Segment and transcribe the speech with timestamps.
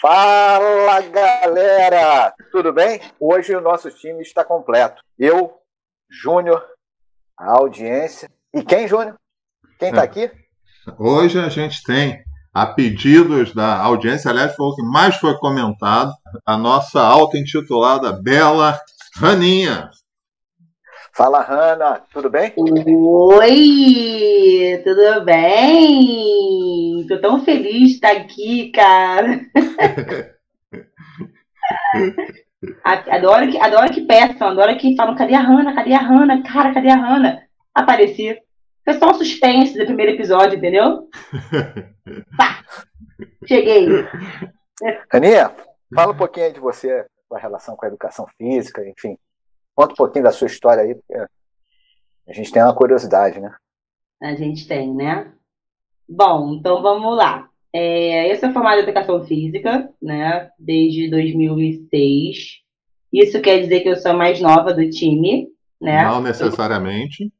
[0.00, 3.00] Fala galera, tudo bem?
[3.18, 5.02] Hoje o nosso time está completo.
[5.18, 5.54] Eu,
[6.10, 6.62] Júnior,
[7.38, 8.30] a audiência.
[8.52, 9.16] E quem, Júnior?
[9.78, 10.04] Quem está é.
[10.04, 10.30] aqui?
[10.98, 12.22] Hoje a gente tem,
[12.52, 16.12] a pedidos da audiência, aliás, foi o que mais foi comentado,
[16.44, 18.78] a nossa auto-intitulada Bela
[19.16, 19.90] Raninha.
[21.14, 22.52] Fala, Hanna, tudo bem?
[22.54, 23.48] Oi,
[24.84, 26.65] tudo bem?
[27.06, 29.40] Tô tão feliz de estar aqui, cara.
[32.84, 36.42] adoro, que, adoro que peçam, adoro que falam, cadê a Hanna, cadê a Hanna?
[36.42, 37.42] Cara, cadê a Hanna?
[37.74, 38.38] Apareci.
[38.84, 41.08] Foi só um suspense do primeiro episódio, entendeu?
[42.38, 42.64] Pá,
[43.46, 43.88] cheguei.
[45.12, 45.52] Aninha,
[45.92, 49.18] fala um pouquinho de você, sua relação com a educação física, enfim.
[49.74, 51.14] Conta um pouquinho da sua história aí, porque
[52.28, 53.54] a gente tem uma curiosidade, né?
[54.22, 55.32] A gente tem, né?
[56.08, 57.48] Bom, então vamos lá.
[57.72, 60.50] É, eu sou formada em Educação Física, né?
[60.58, 62.60] Desde 2006.
[63.12, 65.48] Isso quer dizer que eu sou a mais nova do time,
[65.80, 66.04] né?
[66.04, 67.32] Não necessariamente.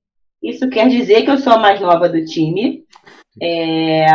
[0.42, 2.84] Isso quer dizer que eu sou a mais nova do time.
[3.42, 4.06] É,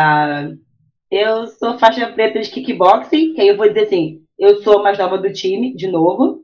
[1.09, 4.83] eu sou faixa preta de kickboxing, que aí eu vou dizer assim, eu sou a
[4.83, 6.42] mais nova do time, de novo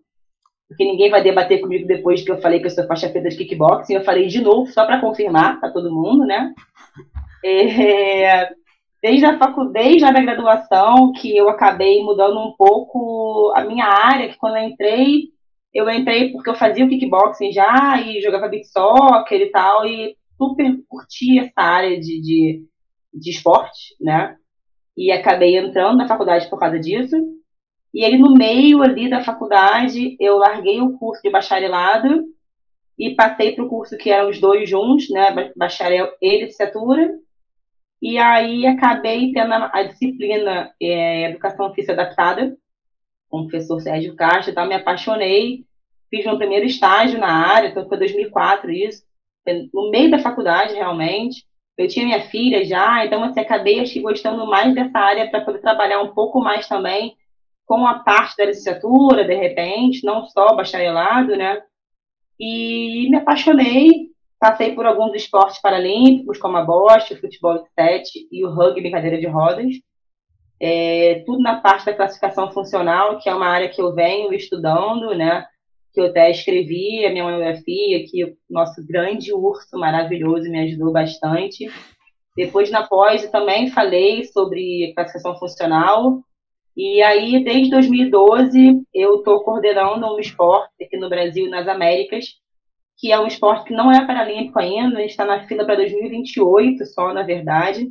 [0.67, 3.37] porque ninguém vai debater comigo depois que eu falei que eu sou faixa preta de
[3.37, 3.93] kickboxing.
[3.93, 6.53] Eu falei de novo, só para confirmar para todo mundo, né?
[7.43, 8.49] É,
[9.01, 13.85] desde a faculdade, desde a minha graduação, que eu acabei mudando um pouco a minha
[13.85, 15.29] área, que quando eu entrei,
[15.73, 20.15] eu entrei porque eu fazia o kickboxing já e jogava beat soccer e tal, e
[20.37, 22.65] super curti essa área de, de,
[23.13, 24.35] de esporte, né?
[24.95, 27.15] E acabei entrando na faculdade por causa disso.
[27.93, 32.25] E aí, no meio ali da faculdade, eu larguei o curso de bacharelado
[32.97, 37.11] e passei para o curso que eram os dois juntos, né, bacharel e licenciatura.
[38.01, 42.55] E aí acabei tendo a, disciplina é, Educação Física Adaptada,
[43.29, 45.65] com o professor Sérgio Castro, então me apaixonei,
[46.09, 49.03] fiz meu primeiro estágio na área, então foi 2004 isso,
[49.73, 51.45] no meio da faculdade realmente.
[51.77, 55.59] Eu tinha minha filha já, então assim, acabei acho, gostando mais dessa área para poder
[55.59, 57.15] trabalhar um pouco mais também
[57.65, 61.61] com a parte da licenciatura, de repente, não só bacharelado, né?
[62.39, 64.06] E me apaixonei,
[64.39, 68.91] passei por alguns esportes paralímpicos, como a bocha, o futebol de sete e o rugby
[68.91, 69.73] cadeira de rodas.
[70.59, 75.15] É, tudo na parte da classificação funcional, que é uma área que eu venho estudando,
[75.15, 75.45] né?
[75.93, 80.91] Que eu até escrevi a minha monografia, que o nosso grande urso maravilhoso me ajudou
[80.91, 81.69] bastante.
[82.35, 86.21] Depois, na pós, também falei sobre classificação funcional,
[86.77, 92.25] e aí, desde 2012, eu estou coordenando um esporte aqui no Brasil e nas Américas,
[92.97, 95.75] que é um esporte que não é paralímpico ainda, a gente está na fila para
[95.75, 97.89] 2028 só, na verdade,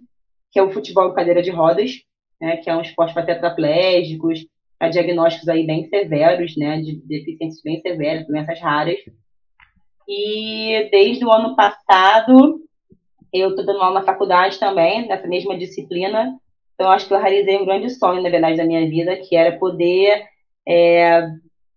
[0.50, 1.92] que é o futebol cadeira de rodas,
[2.40, 4.46] né, que é um esporte para tetraplégicos,
[4.78, 8.98] para diagnósticos aí bem severos, né, de deficiências bem severas, doenças raras.
[10.08, 12.60] E desde o ano passado,
[13.32, 16.36] eu estou dando aula na faculdade também, nessa mesma disciplina,
[16.76, 19.58] então, acho que eu realizei um grande sonho, na verdade, da minha vida, que era
[19.58, 20.24] poder
[20.68, 21.26] é,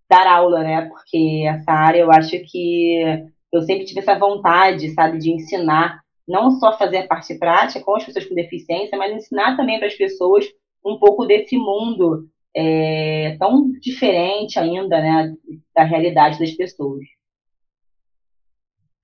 [0.09, 0.88] dar aula, né?
[0.88, 6.52] Porque essa área eu acho que eu sempre tive essa vontade, sabe, de ensinar, não
[6.52, 9.96] só fazer a parte prática com as pessoas com deficiência, mas ensinar também para as
[9.96, 10.46] pessoas
[10.86, 15.34] um pouco desse mundo é, tão diferente ainda, né,
[15.75, 17.06] da realidade das pessoas.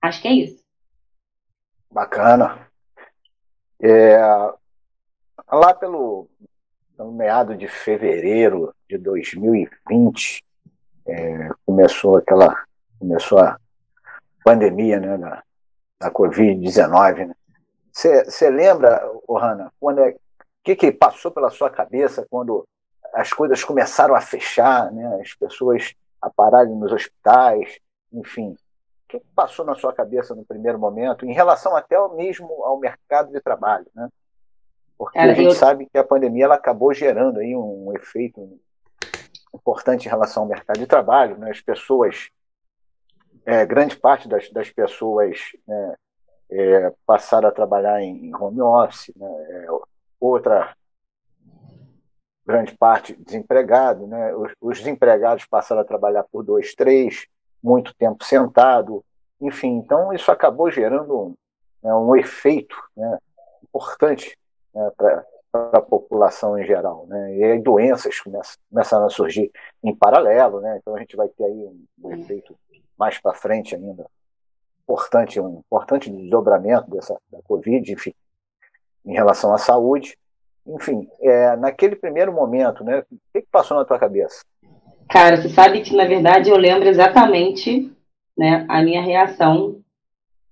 [0.00, 0.64] Acho que é isso.
[1.90, 2.68] Bacana.
[3.80, 4.16] É,
[5.50, 6.28] lá pelo,
[6.96, 10.45] pelo meado de fevereiro de 2020,
[11.06, 12.64] é, começou aquela
[12.98, 13.58] começou a
[14.44, 15.42] pandemia né, da,
[16.00, 17.30] da Covid-19.
[17.92, 18.56] Você né?
[18.56, 20.14] lembra, Ohana, quando é,
[20.62, 22.66] que, que passou pela sua cabeça quando
[23.14, 27.78] as coisas começaram a fechar, né, as pessoas a pararem nos hospitais,
[28.12, 28.50] enfim.
[28.50, 33.30] O que passou na sua cabeça no primeiro momento, em relação até mesmo ao mercado
[33.30, 33.86] de trabalho?
[33.94, 34.08] Né?
[34.98, 35.52] Porque Cara, a gente eu...
[35.52, 38.58] sabe que a pandemia ela acabou gerando aí um efeito
[39.56, 41.36] importante em relação ao mercado de trabalho.
[41.38, 41.50] Né?
[41.50, 42.30] As pessoas,
[43.44, 45.94] é, grande parte das, das pessoas né,
[46.50, 49.26] é, passaram a trabalhar em, home office, né?
[49.26, 49.66] É,
[50.20, 50.74] outra
[52.46, 54.34] grande parte desempregado, né?
[54.34, 57.26] Os, os, desempregados passaram a trabalhar por dois, três,
[57.62, 59.04] muito tempo sentado,
[59.40, 59.76] enfim.
[59.78, 61.34] Então isso acabou gerando
[61.82, 63.18] né, um efeito né,
[63.64, 64.38] importante
[64.72, 67.06] né, para a população em geral.
[67.06, 67.36] Né?
[67.36, 69.50] E aí doenças começam, começam a surgir
[69.82, 70.78] em paralelo, né?
[70.80, 72.56] então a gente vai ter aí um, um efeito
[72.98, 74.06] mais para frente ainda
[74.86, 78.14] importante, um importante desdobramento dessa da Covid, enfim,
[79.04, 80.16] em relação à saúde.
[80.66, 83.00] enfim, é, naquele primeiro momento, né?
[83.00, 84.44] O que, que passou na tua cabeça?
[85.08, 87.92] Cara, você sabe que, na verdade, eu lembro exatamente
[88.36, 89.80] né, a minha reação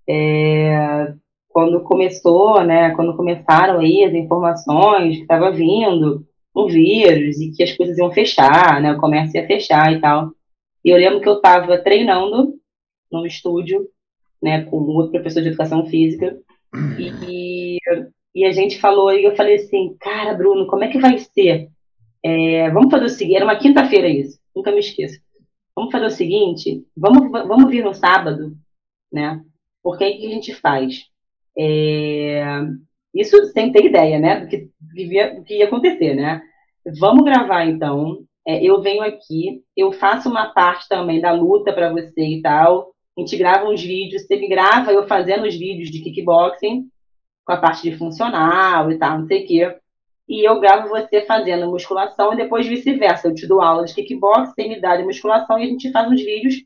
[0.09, 1.13] é,
[1.55, 7.63] quando começou, né, quando começaram aí as informações que estava vindo o vírus e que
[7.63, 10.33] as coisas iam fechar, né, o comércio ia fechar e tal.
[10.85, 12.57] E eu lembro que eu estava treinando
[13.11, 13.89] no estúdio,
[14.43, 16.37] né, com outro professor de educação física,
[16.99, 17.79] e,
[18.35, 21.69] e a gente falou, e eu falei assim, cara, Bruno, como é que vai ser?
[22.21, 25.21] É, vamos fazer o seguinte, era uma quinta-feira isso, nunca me esqueço.
[25.77, 28.57] Vamos fazer o seguinte, vamos, vamos vir no sábado,
[29.13, 29.41] né?
[29.85, 31.14] Porque aí o que a gente faz?
[31.57, 32.63] É,
[33.15, 34.41] isso sem ter ideia, né?
[34.41, 34.69] Do que,
[35.37, 36.43] do que ia acontecer, né?
[36.99, 38.19] Vamos gravar então.
[38.47, 42.93] É, eu venho aqui, eu faço uma parte também da luta para você e tal.
[43.17, 46.89] A gente grava uns vídeos, você me grava eu fazendo os vídeos de kickboxing,
[47.45, 49.79] com a parte de funcional e tal, não sei o quê
[50.29, 53.29] e eu gravo você fazendo musculação e depois vice-versa.
[53.29, 56.11] Eu te dou aula de kickbox, você me dá de musculação e a gente faz
[56.11, 56.57] uns vídeos.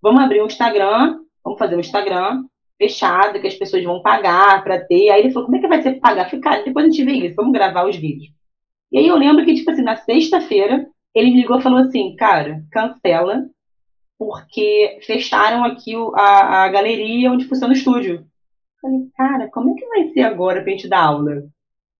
[0.00, 2.44] Vamos abrir um Instagram, vamos fazer um Instagram
[2.82, 5.10] fechado que as pessoas vão pagar para ter.
[5.10, 6.26] Aí ele falou: como é que vai ser pagar?
[6.26, 8.32] Falei, cara, depois a gente vê isso, vamos gravar os vídeos.
[8.90, 12.16] E aí eu lembro que, tipo assim, na sexta-feira, ele me ligou e falou assim:
[12.16, 13.44] cara, cancela,
[14.18, 18.26] porque fecharam aqui a, a galeria onde funciona o estúdio.
[18.80, 21.42] Falei, cara, como é que vai ser agora pra gente dar aula?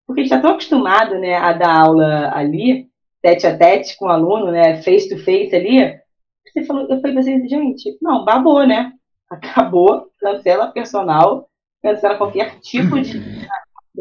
[0.06, 2.88] porque a gente está tão acostumado né, a dar aula ali,
[3.22, 5.98] tete a tete com o aluno, né, face to face ali.
[6.46, 8.92] Você falou, eu falei assim, gente, não, babou, né?
[9.32, 11.48] Acabou, cancela personal,
[11.82, 13.18] cancela qualquer tipo de,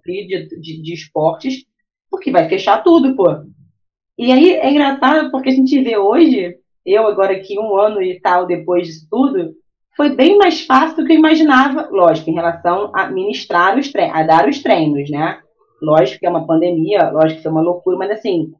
[0.05, 1.63] de, de, de esportes,
[2.09, 3.27] porque vai fechar tudo, pô.
[4.17, 8.19] E aí é engraçado porque a gente vê hoje, eu agora aqui um ano e
[8.19, 9.53] tal depois disso tudo,
[9.95, 14.15] foi bem mais fácil do que eu imaginava, lógico, em relação a ministrar os treinos,
[14.15, 15.39] a dar os treinos, né?
[15.81, 18.53] Lógico que é uma pandemia, lógico que foi uma loucura, mas assim,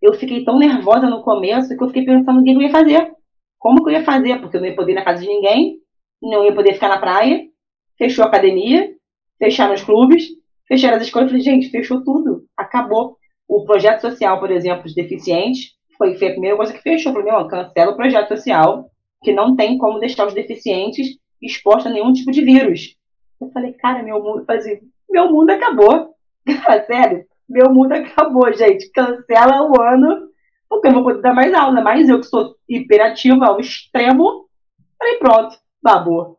[0.00, 3.12] eu fiquei tão nervosa no começo que eu fiquei pensando o que eu ia fazer.
[3.58, 4.40] Como que eu ia fazer?
[4.40, 5.77] Porque eu não ia poder ir na casa de ninguém,
[6.20, 7.46] não ia poder ficar na praia,
[7.96, 8.92] fechou a academia,
[9.38, 10.24] fecharam os clubes,
[10.66, 11.26] fecharam as escolas.
[11.26, 13.16] Eu falei, gente, fechou tudo, acabou.
[13.46, 17.12] O projeto social, por exemplo, de deficientes, foi, foi a primeira coisa que fechou.
[17.12, 18.90] Eu falei, meu, cancela o projeto social,
[19.22, 22.96] que não tem como deixar os deficientes expostos a nenhum tipo de vírus.
[23.40, 24.78] Eu falei, cara, meu mundo, assim,
[25.08, 26.14] meu mundo acabou.
[26.64, 28.90] Cara, sério, meu mundo acabou, gente.
[28.90, 30.28] Cancela o ano,
[30.68, 31.80] porque eu não vou poder dar mais aula.
[31.80, 34.46] Mas eu que sou hiperativa ao extremo,
[35.00, 36.38] aí pronto, babou.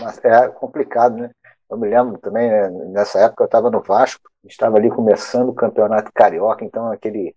[0.00, 1.30] Mas é complicado, né?
[1.70, 5.54] Eu me lembro também, né, nessa época eu estava no Vasco, estava ali começando o
[5.54, 7.34] campeonato carioca, então aquele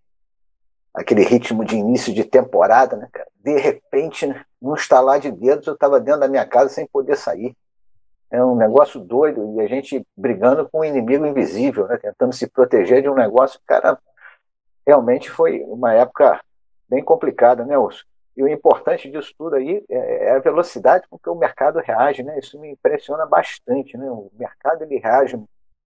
[0.93, 3.27] aquele ritmo de início de temporada, né, cara?
[3.35, 7.15] De repente, né, num estalar de dedos, eu estava dentro da minha casa sem poder
[7.15, 7.55] sair
[8.33, 11.97] é um negócio doido e a gente brigando com um inimigo invisível, né?
[11.97, 13.95] tentando se proteger de um negócio, cara,
[14.87, 16.41] realmente foi uma época
[16.89, 18.03] bem complicada, né, Urso?
[18.35, 22.23] E o importante disso tudo aí é, é a velocidade com que o mercado reage,
[22.23, 22.39] né?
[22.39, 24.09] Isso me impressiona bastante, né?
[24.09, 25.39] O mercado ele reage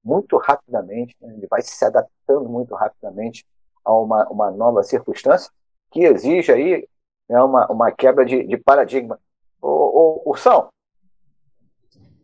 [0.03, 1.33] muito rapidamente, né?
[1.33, 3.45] ele vai se adaptando muito rapidamente
[3.83, 5.51] a uma, uma nova circunstância
[5.91, 6.88] que exige aí
[7.29, 9.19] né, uma, uma quebra de, de paradigma.
[9.61, 10.69] Ô, ô, Ursão,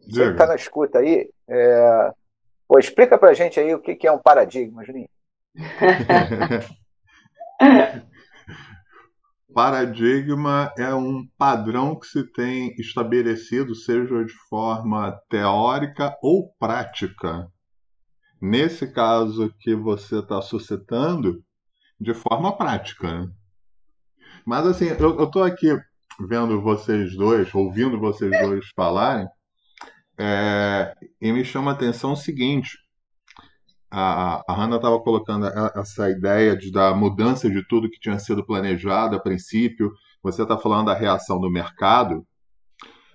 [0.08, 2.14] você que está na escuta aí, é...
[2.68, 5.10] Pô, explica para a gente aí o que, que é um paradigma, Juninho.
[9.54, 17.48] paradigma é um padrão que se tem estabelecido, seja de forma teórica ou prática.
[18.42, 21.44] Nesse caso que você está suscitando,
[22.00, 23.32] de forma prática.
[24.46, 25.78] Mas assim, eu estou aqui
[26.20, 29.28] vendo vocês dois, ouvindo vocês dois falarem,
[30.18, 32.78] é, e me chama a atenção o seguinte:
[33.94, 35.46] a, a Hannah estava colocando
[35.76, 39.92] essa ideia de, da mudança de tudo que tinha sido planejado a princípio.
[40.24, 42.26] Você está falando da reação do mercado.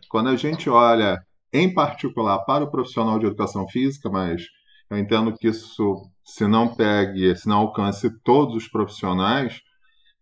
[0.09, 1.19] Quando a gente olha,
[1.53, 4.43] em particular, para o profissional de educação física, mas
[4.89, 9.61] eu entendo que isso, se não pegue, se não alcance todos os profissionais,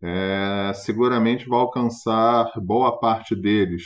[0.03, 3.85] é, seguramente vai alcançar boa parte deles,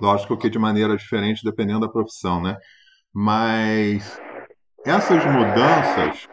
[0.00, 2.56] Lógico que de maneira diferente, dependendo da profissão, né?
[3.14, 4.18] Mas
[4.84, 6.28] essas mudanças,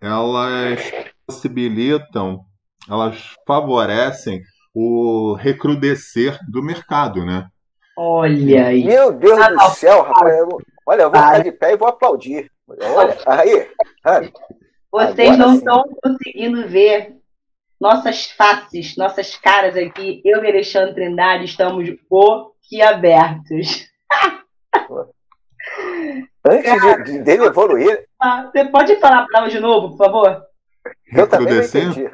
[0.00, 0.80] elas
[1.26, 2.44] possibilitam,
[2.88, 4.42] elas favorecem
[4.74, 7.48] o recrudescer do mercado, né?
[7.96, 8.84] Olha aí.
[8.84, 10.46] Meu Deus ah, do céu, rapaz.
[10.86, 12.50] Olha, eu vou ficar de pé e vou aplaudir.
[12.68, 13.68] Olha, aí.
[14.90, 17.16] Vocês não estão conseguindo ver
[17.80, 20.20] nossas faces, nossas caras aqui.
[20.24, 22.52] Eu e Alexandre Trindade estamos o
[26.48, 28.06] Antes de, de, dele evoluir.
[28.20, 30.42] Ah, você pode falar a palavra de novo, por favor?
[31.12, 32.10] Eu também não entendi.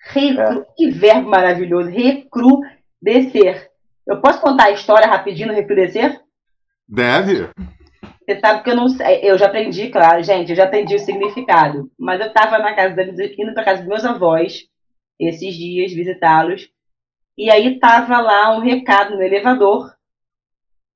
[0.00, 0.60] Recru...
[0.60, 0.66] É.
[0.76, 1.88] Que verbo maravilhoso.
[1.90, 3.70] Recrudescer.
[4.06, 6.20] Eu posso contar a história rapidinho no recrudescer?
[6.88, 7.48] Deve.
[8.26, 9.20] Você sabe que eu não sei.
[9.22, 11.90] Eu já aprendi, claro, gente, eu já aprendi o significado.
[11.98, 12.96] Mas eu estava na casa
[13.38, 14.64] indo para casa dos meus avós
[15.18, 16.68] esses dias, visitá-los.
[17.38, 19.94] E aí estava lá um recado no elevador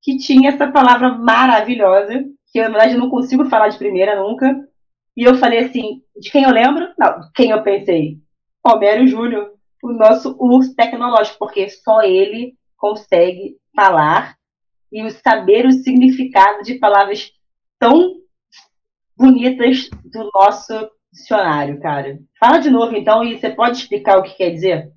[0.03, 4.69] que tinha essa palavra maravilhosa, que eu, na verdade, não consigo falar de primeira nunca.
[5.17, 6.93] E eu falei assim, de quem eu lembro?
[6.99, 8.19] Não, quem eu pensei?
[8.65, 9.53] Homero Júnior,
[9.83, 14.37] o nosso urso tecnológico, porque só ele consegue falar
[14.93, 17.31] e saber o significado de palavras
[17.79, 18.17] tão
[19.17, 22.19] bonitas do nosso dicionário, cara.
[22.39, 24.93] Fala de novo, então, e você pode explicar o que quer dizer?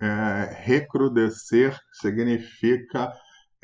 [0.00, 3.12] É, recrudescer significa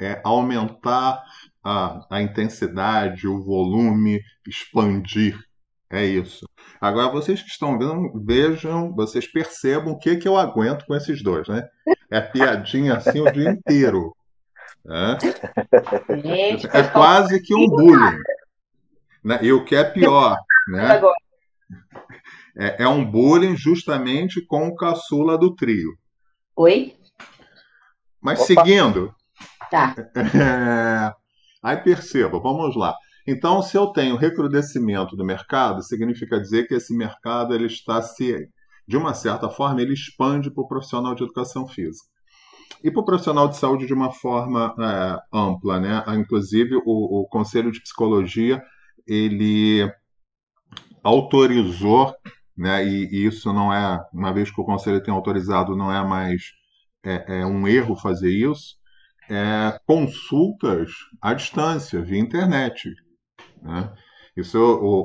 [0.00, 1.22] é, aumentar
[1.68, 5.38] a, a intensidade, o volume, expandir.
[5.90, 6.48] É isso.
[6.80, 11.22] Agora, vocês que estão vendo, vejam, vocês percebam o que, que eu aguento com esses
[11.22, 11.66] dois, né?
[12.10, 14.14] É piadinha assim o dia inteiro.
[14.84, 15.18] Né?
[16.72, 18.18] É quase que um bullying.
[19.22, 19.38] Né?
[19.42, 20.36] E o que é pior,
[20.68, 21.00] né?
[22.56, 25.90] É, é um bullying justamente com o caçula do trio.
[26.56, 26.96] Oi?
[28.20, 28.46] Mas Opa.
[28.46, 29.14] seguindo.
[29.70, 29.94] Tá.
[30.34, 31.17] É,
[31.62, 32.94] aí perceba, vamos lá.
[33.26, 38.48] Então, se eu tenho recrudescimento do mercado, significa dizer que esse mercado ele está se,
[38.86, 42.08] de uma certa forma, ele expande para o profissional de educação física
[42.82, 46.04] e para o profissional de saúde de uma forma é, ampla, né?
[46.16, 48.62] Inclusive o, o, Conselho de Psicologia
[49.06, 49.90] ele
[51.02, 52.14] autorizou,
[52.56, 52.84] né?
[52.86, 56.42] E, e, isso não é uma vez que o Conselho tem autorizado, não é mais
[57.04, 58.77] é, é um erro fazer isso.
[59.30, 62.90] É, consultas à distância via internet,
[63.62, 63.92] né?
[64.36, 64.56] Isso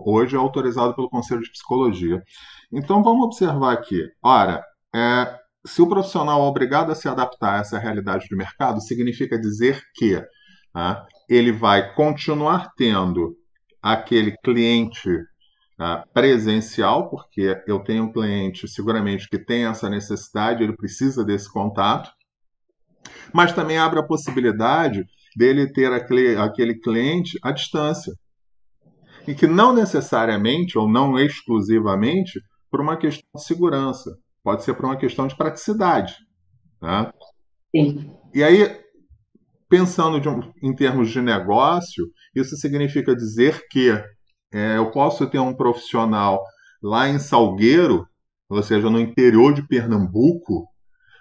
[0.06, 2.22] hoje é autorizado pelo Conselho de Psicologia.
[2.72, 4.08] Então vamos observar aqui.
[4.24, 4.64] Ora,
[4.96, 9.40] é, se o profissional é obrigado a se adaptar a essa realidade de mercado, significa
[9.40, 10.22] dizer que
[10.72, 13.36] tá, ele vai continuar tendo
[13.82, 15.10] aquele cliente
[15.78, 21.52] tá, presencial, porque eu tenho um cliente seguramente que tem essa necessidade, ele precisa desse
[21.52, 22.12] contato,
[23.34, 28.14] mas também abre a possibilidade dele ter aquele, aquele cliente à distância.
[29.28, 34.12] E que não necessariamente, ou não exclusivamente, por uma questão de segurança
[34.44, 36.16] pode ser por uma questão de praticidade.
[36.82, 37.12] Né?
[37.74, 38.14] Sim.
[38.34, 38.78] E aí,
[39.70, 43.90] pensando um, em termos de negócio, isso significa dizer que
[44.54, 46.44] é, eu posso ter um profissional
[46.82, 48.06] lá em Salgueiro,
[48.50, 50.68] ou seja, no interior de Pernambuco,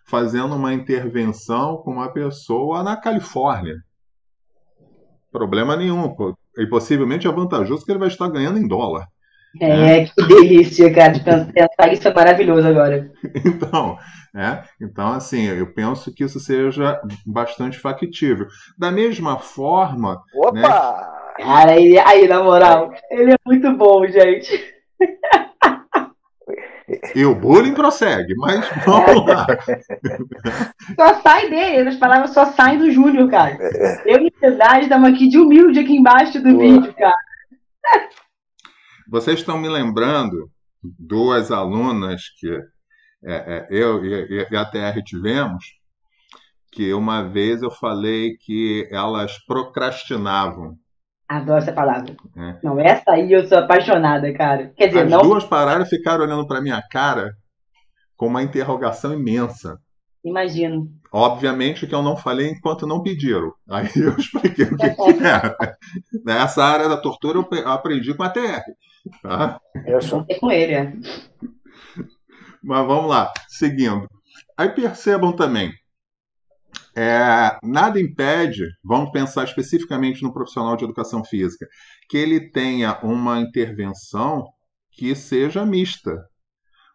[0.04, 3.76] fazendo uma intervenção com uma pessoa na Califórnia.
[5.30, 6.14] Problema nenhum.
[6.59, 9.06] E possivelmente é vantajoso que ele vai estar ganhando em dólar.
[9.61, 13.11] É, que delícia, cara, de pensar isso é maravilhoso agora.
[13.44, 13.99] Então,
[14.35, 18.47] é, então, assim, eu penso que isso seja bastante factível.
[18.78, 20.23] Da mesma forma.
[20.35, 20.52] Opa!
[20.52, 24.75] Né, cara, ele, aí, na moral, ele é muito bom, gente.
[27.14, 29.47] E o bullying prossegue, mas vamos lá.
[30.94, 33.59] Só sai dele, as palavras só saem do Júnior, cara.
[34.06, 36.62] Eu e verdade estamos aqui de humilde aqui embaixo do Boa.
[36.62, 38.09] vídeo, cara.
[39.09, 40.49] Vocês estão me lembrando
[40.82, 42.49] duas alunas que
[43.25, 45.64] é, é, eu e, e a TR tivemos,
[46.73, 50.76] que uma vez eu falei que elas procrastinavam.
[51.32, 52.14] Adoro essa palavra.
[52.36, 52.56] É.
[52.62, 54.70] Não, essa aí eu sou apaixonada, cara.
[54.76, 55.22] Quer dizer, As não...
[55.22, 57.32] duas pararam e ficaram olhando para minha cara
[58.16, 59.78] com uma interrogação imensa.
[60.22, 60.88] Imagino.
[61.10, 63.50] Obviamente que eu não falei enquanto não pediram.
[63.68, 65.56] Aí eu expliquei o que, que era.
[66.22, 68.62] Nessa área da tortura eu aprendi com a TR.
[69.22, 69.58] Tá?
[69.86, 70.92] Eu sou com ele, é.
[72.62, 74.06] Mas vamos lá, seguindo.
[74.56, 75.72] Aí percebam também,
[76.94, 81.66] é, nada impede, vamos pensar especificamente no profissional de educação física,
[82.08, 84.46] que ele tenha uma intervenção
[84.90, 86.16] que seja mista.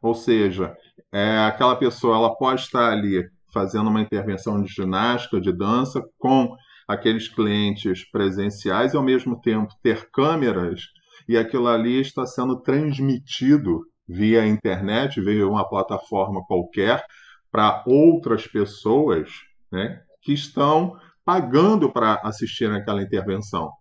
[0.02, 0.76] Ou seja,
[1.12, 6.56] é, aquela pessoa ela pode estar ali fazendo uma intervenção de ginástica, de dança, com
[6.88, 10.82] aqueles clientes presenciais e ao mesmo tempo ter câmeras
[11.28, 17.04] e aquilo ali está sendo transmitido via internet, via uma plataforma qualquer,
[17.52, 19.30] para outras pessoas
[19.72, 23.72] né, que estão pagando para assistir aquela intervenção.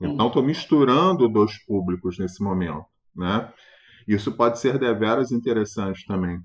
[0.00, 2.84] Então, estou misturando dois públicos nesse momento.
[3.14, 3.50] Né?
[4.06, 6.38] Isso pode ser deveras interessante também.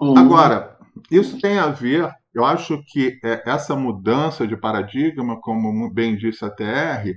[0.00, 0.16] Uhum.
[0.16, 0.76] Agora,
[1.10, 6.44] isso tem a ver, eu acho que é, essa mudança de paradigma, como bem disse
[6.44, 7.14] a TR,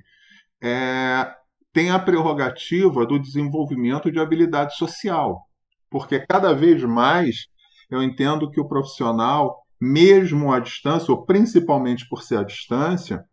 [0.62, 1.33] é,
[1.74, 5.48] tem a prerrogativa do desenvolvimento de habilidade social.
[5.89, 7.48] Porque cada vez mais
[7.89, 13.25] eu entendo que o profissional, mesmo à distância, ou principalmente por ser à distância,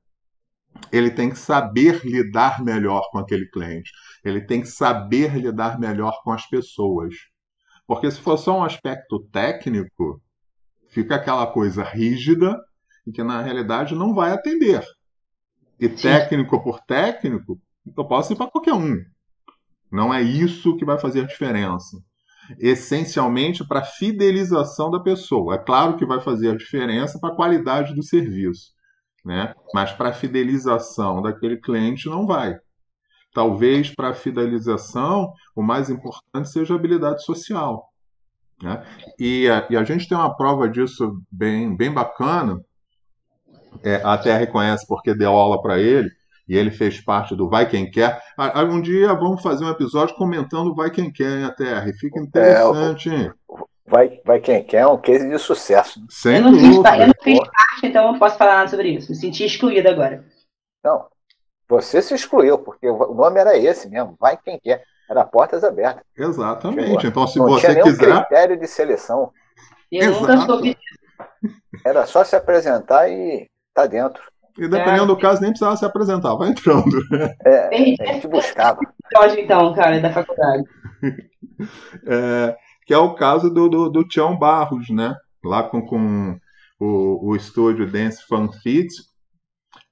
[0.90, 3.90] ele tem que saber lidar melhor com aquele cliente.
[4.25, 7.14] Ele tem que saber lidar melhor com as pessoas.
[7.87, 10.23] Porque se for só um aspecto técnico,
[10.88, 12.59] fica aquela coisa rígida
[13.07, 14.83] e que na realidade não vai atender.
[15.78, 17.61] E técnico por técnico,
[17.97, 18.97] eu posso ir para qualquer um.
[19.90, 21.99] Não é isso que vai fazer a diferença.
[22.59, 25.57] Essencialmente para fidelização da pessoa.
[25.57, 28.73] É claro que vai fazer a diferença para a qualidade do serviço,
[29.25, 29.55] né?
[29.75, 32.57] mas para fidelização daquele cliente não vai.
[33.35, 37.88] Talvez para fidelização o mais importante seja a habilidade social.
[38.62, 38.83] Né?
[39.19, 42.61] E, a, e a gente tem uma prova disso bem, bem bacana.
[43.83, 46.11] É, a TR conhece porque deu aula para ele
[46.49, 48.21] e ele fez parte do Vai Quem Quer.
[48.71, 51.93] Um dia vamos fazer um episódio comentando Vai Quem Quer, hein, TR.
[51.99, 53.33] Fica interessante, é,
[53.87, 56.00] Vai, vai Quem Quer é um case de sucesso.
[56.09, 59.11] Sem eu não, fiz, eu não fiz parte, então não posso falar nada sobre isso.
[59.11, 60.25] Me senti excluída agora.
[60.83, 61.07] Não,
[61.69, 64.83] você se excluiu, porque o nome era esse mesmo, Vai Quem Quer.
[65.09, 66.05] Era portas abertas.
[66.17, 66.87] Exatamente.
[66.87, 67.05] Chegou.
[67.05, 68.14] Então, se não você tinha quiser.
[68.14, 69.33] critério de seleção.
[69.90, 70.21] Eu Exato.
[70.21, 70.78] nunca soube
[71.83, 74.23] Era só se apresentar e tá dentro.
[74.59, 75.07] E dependendo é.
[75.07, 77.00] do caso, nem precisava se apresentar, vai entrando.
[77.45, 77.69] É,
[78.00, 78.81] a gente buscava.
[79.37, 80.65] então, cara, da faculdade.
[82.07, 85.12] É, que é o caso do, do, do Tião Barros, né?
[85.45, 86.38] Lá com, com
[86.79, 88.95] o, o estúdio Dance Fun Fit,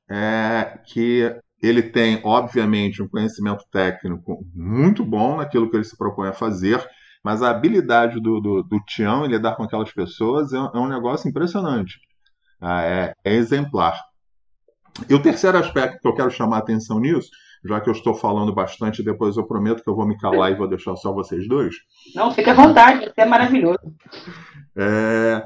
[0.08, 6.28] é, que ele tem, obviamente, um conhecimento técnico muito bom naquilo que ele se propõe
[6.28, 6.86] a fazer,
[7.24, 10.88] mas a habilidade do, do, do Tião em lidar com aquelas pessoas é, é um
[10.88, 11.98] negócio impressionante.
[12.60, 14.00] Ah, é, é, exemplar.
[15.08, 17.30] E o terceiro aspecto que eu quero chamar a atenção nisso,
[17.64, 20.56] já que eu estou falando bastante, depois eu prometo que eu vou me calar e
[20.56, 21.74] vou deixar só vocês dois.
[22.14, 23.80] Não, fica à vontade, é maravilhoso.
[24.76, 25.42] É,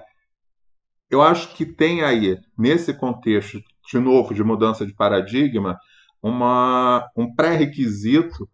[1.11, 5.79] eu acho que tem aí, nesse contexto, de novo, de mudança de paradigma,
[6.22, 8.48] uma, um pré-requisito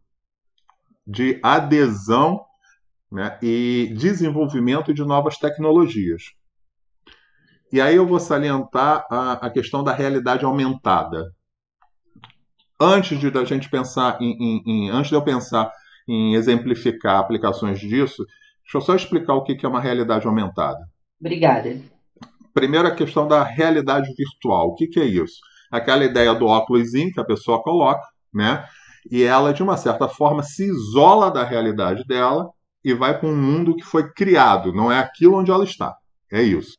[1.06, 2.44] de adesão
[3.10, 6.22] né, e desenvolvimento de novas tecnologias.
[7.72, 11.32] E aí eu vou salientar a, a questão da realidade aumentada.
[12.80, 15.72] Antes de a gente pensar em, em, em, antes de eu pensar
[16.08, 18.24] em exemplificar aplicações disso,
[18.62, 20.86] deixa eu só explicar o que é uma realidade aumentada.
[21.20, 21.80] Obrigada.
[22.52, 24.68] Primeiro a questão da realidade virtual.
[24.68, 25.40] O que é isso?
[25.70, 28.02] aquela ideia do óculos que a pessoa coloca,
[28.32, 28.64] né?
[29.10, 32.50] E ela, de uma certa forma, se isola da realidade dela
[32.84, 35.94] e vai para um mundo que foi criado, não é aquilo onde ela está.
[36.30, 36.76] É isso.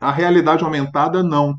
[0.00, 1.58] A realidade aumentada, não.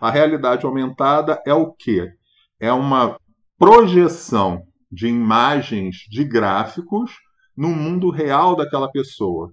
[0.00, 2.12] A realidade aumentada é o quê?
[2.58, 3.18] É uma
[3.58, 7.12] projeção de imagens, de gráficos,
[7.56, 9.52] no mundo real daquela pessoa.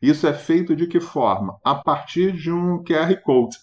[0.00, 1.58] Isso é feito de que forma?
[1.64, 3.56] A partir de um QR Code.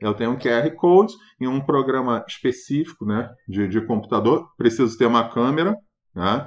[0.00, 5.06] Eu tenho um QR Code em um programa específico né, de, de computador, preciso ter
[5.06, 5.76] uma câmera.
[6.14, 6.46] Né?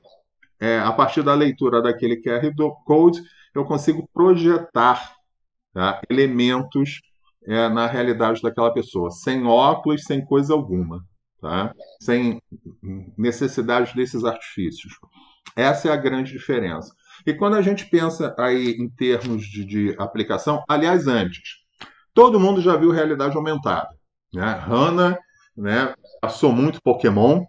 [0.59, 2.49] É, a partir da leitura daquele QR
[2.85, 3.21] Code,
[3.53, 5.13] eu consigo projetar
[5.73, 7.01] tá, elementos
[7.45, 11.03] é, na realidade daquela pessoa, sem óculos, sem coisa alguma,
[11.41, 11.73] tá?
[12.01, 12.41] sem
[13.17, 14.93] necessidade desses artifícios.
[15.55, 16.93] Essa é a grande diferença.
[17.25, 21.63] E quando a gente pensa aí em termos de, de aplicação, aliás, antes,
[22.13, 23.89] Todo mundo já viu realidade aumentada.
[24.31, 24.45] Né?
[24.45, 25.17] Hannah
[25.57, 27.43] né, passou muito Pokémon.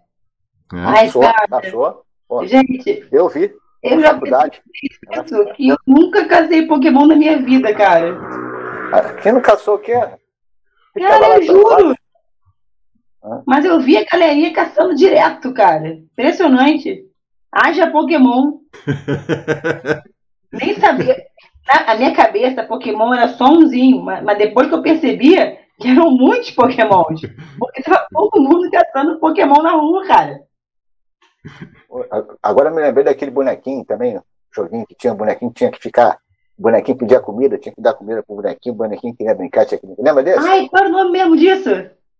[0.73, 0.83] Né?
[0.83, 2.47] passou, passou.
[2.47, 3.53] Gente, eu vi.
[3.85, 4.61] Eu já faculdade.
[4.83, 8.17] Isso, que eu nunca casei Pokémon na minha vida, cara.
[9.21, 9.93] Quem não caçou o quê?
[9.93, 11.95] Cara, eu juro.
[13.45, 15.87] Mas eu vi a galerinha caçando direto, cara.
[15.87, 17.05] Impressionante.
[17.51, 18.59] Haja Pokémon.
[20.51, 21.17] Nem sabia.
[21.67, 25.89] Na a minha cabeça, Pokémon era só umzinho, mas, mas depois que eu percebia que
[25.89, 27.21] eram muitos Pokémons.
[27.57, 30.41] Porque tava todo mundo caçando Pokémon na rua, cara.
[32.41, 34.19] Agora eu me lembrei daquele bonequinho também,
[34.53, 36.17] joguinho que tinha um bonequinho que tinha que ficar.
[36.57, 39.77] O bonequinho pedia comida, tinha que dar comida pro bonequinho, o bonequinho queria brincar, tinha
[39.77, 39.87] que.
[39.99, 40.47] Lembra desse?
[40.47, 41.69] Ai, qual era o nome mesmo disso?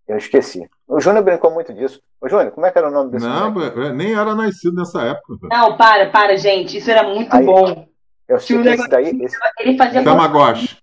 [0.07, 0.69] Eu esqueci.
[0.87, 2.01] O Júnior brincou muito disso.
[2.21, 3.93] Ô, Júnior, como é que era o nome desse Não, bonequinho?
[3.93, 5.47] nem era nascido nessa época.
[5.49, 6.77] Não, para, para, gente.
[6.77, 7.87] Isso era muito Aí, bom.
[8.27, 9.09] Eu sei que esse daí.
[9.21, 9.37] Esse...
[9.59, 10.03] Ele fazia.
[10.03, 10.77] Tamagotchi.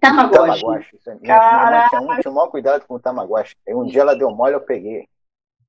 [0.00, 0.40] Tamagotchi.
[0.40, 0.98] Tamagotchi.
[1.20, 3.54] Minha tinha, um, tinha o maior cuidado com o Tamagotchi.
[3.66, 5.06] Aí um dia ela deu mole, eu peguei.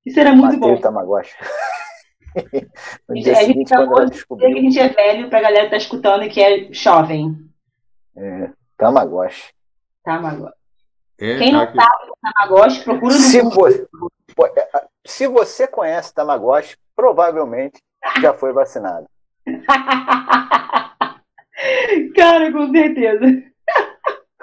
[0.04, 0.74] Isso era muito bom.
[0.74, 1.34] o Tamagotchi.
[3.08, 4.52] No dia é, seguinte, quando ela descobriu.
[4.52, 7.36] que a gente é velho pra galera que tá escutando que é jovem.
[8.16, 9.52] É, Tamagotchi.
[10.04, 10.54] Tamagotchi.
[11.18, 11.82] É Quem não aquele...
[11.82, 13.86] sabe do Tamagotchi, procura no se você,
[14.56, 17.80] é, se você conhece Tamagotchi, provavelmente
[18.20, 19.06] já foi vacinado.
[22.16, 23.42] Cara, com certeza.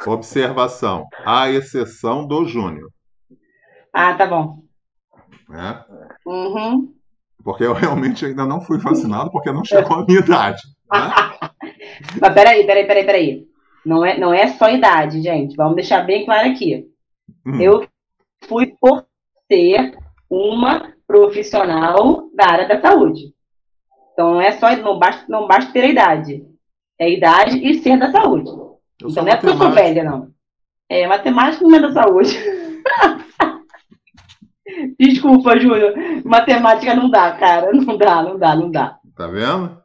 [0.06, 1.08] Observação.
[1.26, 2.92] A exceção do Júnior.
[3.92, 4.62] Ah, tá bom.
[5.52, 5.84] É?
[6.26, 6.97] Uhum.
[7.48, 10.62] Porque eu realmente ainda não fui vacinado porque não chegou a minha idade.
[10.92, 11.00] Né?
[12.20, 13.48] Mas peraí, peraí, peraí, peraí.
[13.86, 15.56] Não é, não é só idade, gente.
[15.56, 16.90] Vamos deixar bem claro aqui.
[17.46, 17.62] Hum.
[17.62, 17.88] Eu
[18.50, 19.06] fui por
[19.50, 19.98] ser
[20.30, 23.34] uma profissional da área da saúde.
[24.12, 26.46] Então não é só, não basta, não basta ter a idade.
[27.00, 28.50] É a idade e ser da saúde.
[28.50, 30.32] Eu então não é porque eu sou velha, não.
[30.90, 32.38] É matemática não é da saúde.
[35.00, 35.94] Desculpa, Júnior.
[36.24, 37.72] Matemática não dá, cara.
[37.72, 38.98] Não dá, não dá, não dá.
[39.16, 39.78] Tá vendo?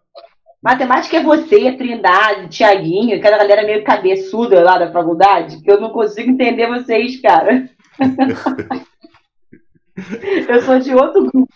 [0.63, 5.91] Matemática é você, Trindade, Tiaguinho, aquela galera meio cabeçuda lá da faculdade, que eu não
[5.91, 7.69] consigo entender vocês, cara.
[10.49, 11.53] eu sou de outro grupo,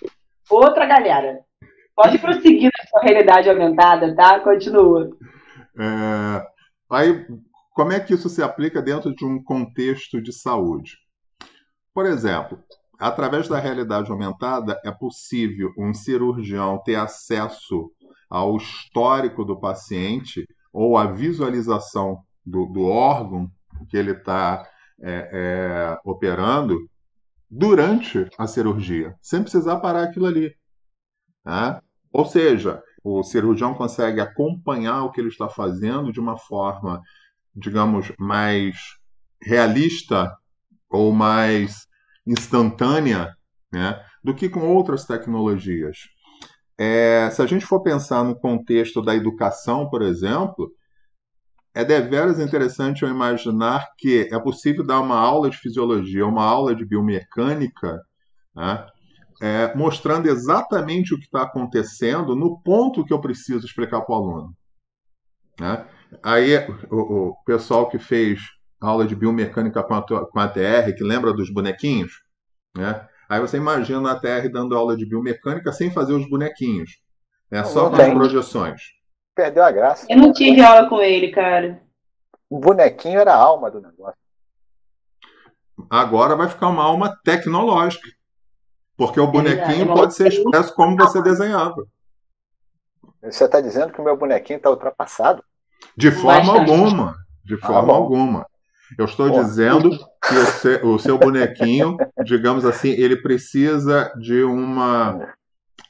[0.51, 1.39] outra galera.
[1.95, 4.41] Pode prosseguir na sua realidade aumentada, tá?
[4.41, 5.09] Continua.
[5.79, 6.45] É,
[6.91, 7.25] aí,
[7.75, 10.99] como é que isso se aplica dentro de um contexto de saúde?
[11.95, 12.59] Por exemplo,
[12.99, 17.91] através da realidade aumentada, é possível um cirurgião ter acesso
[18.29, 23.51] ao histórico do paciente ou à visualização do, do órgão
[23.89, 24.67] que ele está
[25.01, 26.89] é, é, operando
[27.51, 30.55] durante a cirurgia, sem precisar parar aquilo ali.
[31.45, 31.81] Né?
[32.13, 37.01] Ou seja, o cirurgião consegue acompanhar o que ele está fazendo de uma forma,
[37.55, 38.77] digamos, mais
[39.41, 40.35] realista
[40.91, 41.87] ou mais
[42.27, 43.35] instantânea
[43.73, 45.99] né, do que com outras tecnologias.
[46.79, 50.71] É, se a gente for pensar no contexto da educação, por exemplo,
[51.75, 56.75] é deveras interessante eu imaginar que é possível dar uma aula de fisiologia, uma aula
[56.75, 58.01] de biomecânica,
[58.55, 58.87] né,
[59.41, 64.19] é, mostrando exatamente o que está acontecendo no ponto que eu preciso explicar para o
[64.19, 64.57] aluno.
[65.61, 65.87] Né?
[66.23, 66.57] Aí
[66.91, 68.41] o, o, pessoal que fez
[68.81, 72.23] aula de biomecânica com a, com a TR, que lembra dos bonequinhos,
[72.77, 73.07] né?
[73.29, 77.01] Aí você imagina a TR dando aula de biomecânica sem fazer os bonequinhos.
[77.51, 78.83] É só com as projeções.
[79.35, 80.07] Perdeu a graça.
[80.09, 81.83] Eu não tive aula com ele, cara.
[82.49, 84.19] O bonequinho era a alma do negócio.
[85.91, 88.09] Agora vai ficar uma alma tecnológica.
[88.97, 91.87] Porque o bonequinho é pode ser expresso como você desenhava.
[93.23, 95.45] Você está dizendo que o meu bonequinho está ultrapassado?
[95.97, 97.17] De forma alguma.
[97.45, 98.47] De forma ah, alguma.
[98.99, 99.43] Eu estou Pô.
[99.43, 105.35] dizendo que o seu, o seu, bonequinho, digamos assim, ele precisa de uma.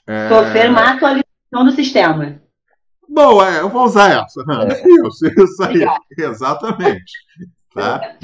[0.06, 0.28] É...
[0.28, 2.40] Sofrer uma atualização do sistema.
[3.08, 4.40] Boa, é, eu vou usar essa.
[4.42, 4.82] É.
[4.88, 5.84] Isso, isso aí.
[6.18, 7.12] Exatamente.
[7.72, 8.16] Tá?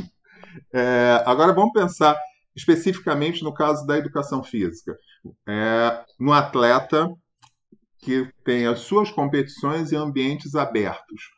[0.73, 2.17] É, agora vamos pensar
[2.55, 4.97] especificamente no caso da educação física.
[5.49, 7.09] É, no atleta
[7.99, 11.31] que tem as suas competições em ambientes abertos.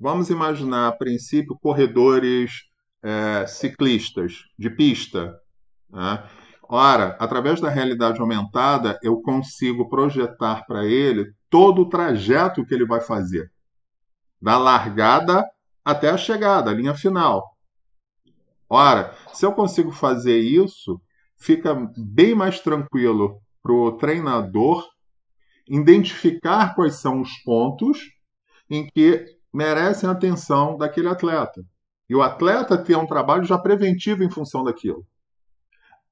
[0.00, 2.62] Vamos imaginar, a princípio, corredores
[3.02, 5.38] é, ciclistas de pista.
[5.90, 6.24] Né?
[6.68, 12.86] Ora, através da realidade aumentada, eu consigo projetar para ele todo o trajeto que ele
[12.86, 13.50] vai fazer,
[14.40, 15.44] da largada
[15.84, 17.56] até a chegada, a linha final.
[18.68, 21.00] Ora, se eu consigo fazer isso,
[21.36, 24.88] fica bem mais tranquilo para o treinador
[25.68, 27.98] identificar quais são os pontos
[28.70, 31.62] em que merecem a atenção daquele atleta.
[32.08, 35.04] E o atleta ter um trabalho já preventivo em função daquilo.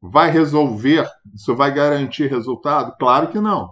[0.01, 1.07] Vai resolver?
[1.35, 2.97] Isso vai garantir resultado?
[2.99, 3.71] Claro que não.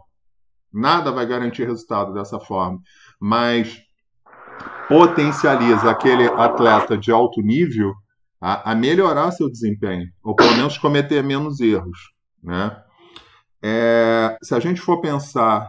[0.72, 2.78] Nada vai garantir resultado dessa forma.
[3.20, 3.80] Mas
[4.88, 7.94] potencializa aquele atleta de alto nível
[8.40, 12.12] a, a melhorar seu desempenho, ou pelo menos cometer menos erros.
[12.42, 12.76] Né?
[13.62, 15.68] É, se a gente for pensar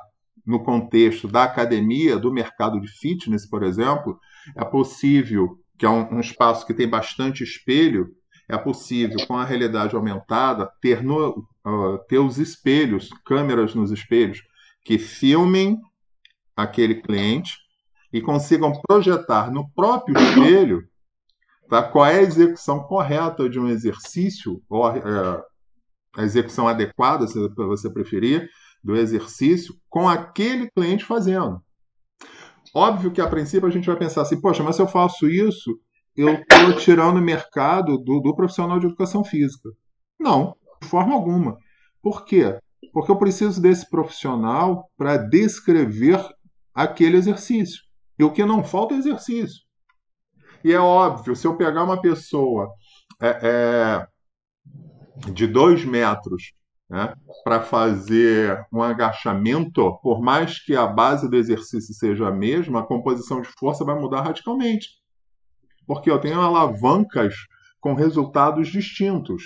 [0.50, 4.20] no contexto da academia, do mercado de fitness, por exemplo,
[4.56, 8.10] é possível, que é um, um espaço que tem bastante espelho,
[8.48, 14.42] é possível, com a realidade aumentada, ter, no, uh, ter os espelhos, câmeras nos espelhos,
[14.84, 15.78] que filmem
[16.56, 17.58] aquele cliente
[18.12, 20.90] e consigam projetar no próprio espelho
[21.70, 21.84] Tá?
[21.84, 25.44] Qual é a execução correta de um exercício, ou é,
[26.18, 28.50] a execução adequada, se você preferir,
[28.84, 31.62] do exercício, com aquele cliente fazendo.
[32.74, 35.80] Óbvio que a princípio a gente vai pensar assim, poxa, mas se eu faço isso,
[36.16, 39.70] eu estou tirando o mercado do, do profissional de educação física.
[40.20, 41.58] Não, de forma alguma.
[42.02, 42.60] Por quê?
[42.94, 46.20] Porque eu preciso desse profissional para descrever
[46.74, 47.82] aquele exercício.
[48.18, 49.62] E o que não falta é exercício.
[50.64, 52.70] E é óbvio, se eu pegar uma pessoa
[53.22, 54.08] é, é,
[55.32, 56.54] de dois metros
[56.90, 62.80] né, para fazer um agachamento, por mais que a base do exercício seja a mesma,
[62.80, 64.90] a composição de força vai mudar radicalmente.
[65.86, 67.36] Porque eu tenho alavancas
[67.80, 69.44] com resultados distintos.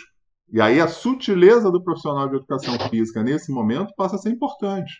[0.51, 4.93] E aí a sutileza do profissional de educação física nesse momento passa a ser importante.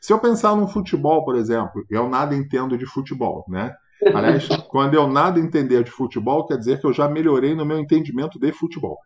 [0.00, 3.74] Se eu pensar num futebol, por exemplo, eu nada entendo de futebol, né?
[4.14, 7.78] Aliás, quando eu nada entender de futebol, quer dizer que eu já melhorei no meu
[7.78, 8.98] entendimento de futebol.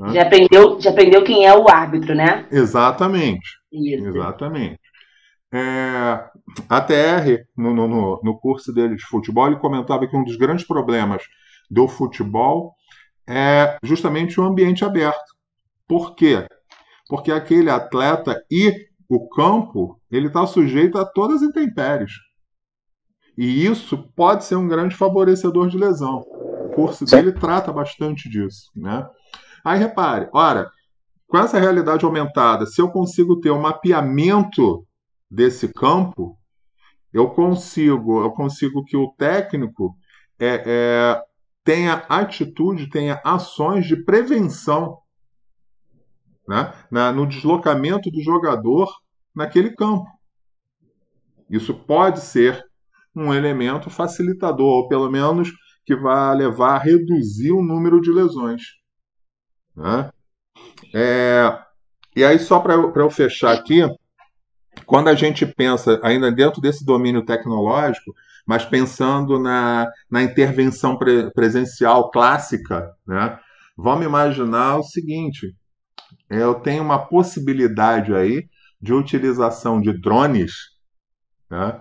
[0.00, 0.14] Né?
[0.14, 2.48] Já, aprendeu, já aprendeu quem é o árbitro, né?
[2.50, 3.58] Exatamente.
[3.70, 4.06] Isso.
[4.06, 4.80] Exatamente.
[5.52, 6.24] É,
[6.68, 10.66] a TR, no, no, no curso dele de futebol, ele comentava que um dos grandes
[10.66, 11.22] problemas
[11.70, 12.74] do futebol
[13.28, 15.34] é justamente o ambiente aberto.
[15.86, 16.46] Por quê?
[17.06, 18.72] Porque aquele atleta e
[19.06, 22.12] o campo, ele está sujeito a todas as intempéries.
[23.36, 26.20] E isso pode ser um grande favorecedor de lesão.
[26.20, 29.06] O curso dele trata bastante disso, né?
[29.64, 30.70] Aí repare, ora,
[31.26, 34.86] com essa realidade aumentada, se eu consigo ter um mapeamento
[35.30, 36.36] desse campo,
[37.12, 39.96] eu consigo, eu consigo que o técnico
[40.38, 41.22] é, é,
[41.64, 44.98] tenha atitude, tenha ações de prevenção
[46.48, 48.88] né, na, no deslocamento do jogador
[49.34, 50.06] naquele campo.
[51.48, 52.64] Isso pode ser
[53.14, 55.50] um elemento facilitador, ou pelo menos
[55.84, 58.62] que vai levar a reduzir o número de lesões.
[59.76, 60.10] Né?
[60.94, 61.58] É,
[62.14, 63.82] e aí, só para eu fechar aqui,
[64.86, 68.12] quando a gente pensa ainda dentro desse domínio tecnológico,
[68.46, 73.38] mas pensando na, na intervenção pre, presencial clássica, né?
[73.76, 75.54] vamos imaginar o seguinte:
[76.28, 78.48] eu tenho uma possibilidade aí
[78.80, 80.52] de utilização de drones,
[81.48, 81.80] né?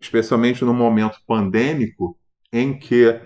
[0.00, 2.18] especialmente no momento pandêmico,
[2.52, 3.20] em que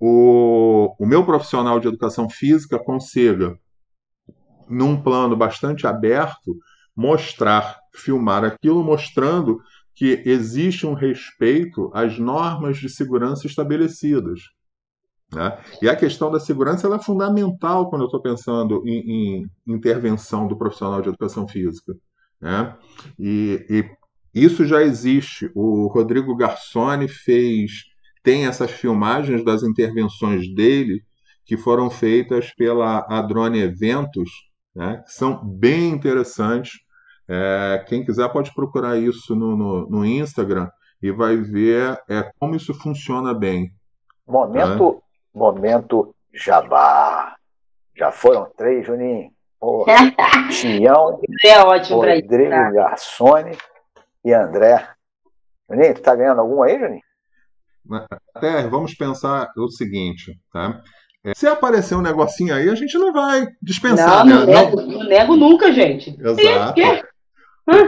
[0.00, 3.58] o, o meu profissional de educação física consiga,
[4.68, 6.56] num plano bastante aberto,
[6.96, 9.60] mostrar, filmar aquilo, mostrando
[9.94, 14.40] que existe um respeito às normas de segurança estabelecidas.
[15.32, 15.58] Né?
[15.82, 20.56] E a questão da segurança é fundamental quando eu estou pensando em, em, intervenção do
[20.56, 21.94] profissional de educação física.
[22.40, 22.76] Né?
[23.18, 25.50] E, e, isso já existe.
[25.54, 27.84] O Rodrigo Garçoni fez
[28.24, 31.04] tem essas filmagens das intervenções dele
[31.44, 34.30] que foram feitas pela Adrone Eventos,
[34.74, 36.72] né, que são bem interessantes.
[37.28, 40.68] É, quem quiser pode procurar isso no, no, no, Instagram
[41.02, 43.70] e vai ver é, como isso funciona bem.
[44.26, 45.00] Momento, tá?
[45.34, 47.36] momento jabá.
[47.94, 49.30] Já foram três, Juninho.
[50.50, 53.56] Tião, é ótimo Rodrigo Garçone
[54.24, 54.86] e André.
[55.70, 57.02] Juninho, tu tá ganhando algum aí, Juninho?
[58.34, 60.82] Até vamos pensar o seguinte, tá?
[61.24, 64.26] É, se aparecer um negocinho aí, a gente não vai dispensar.
[64.26, 64.52] Não, não, né?
[64.54, 66.14] nego, não nego nunca, gente.
[66.20, 66.80] Exato.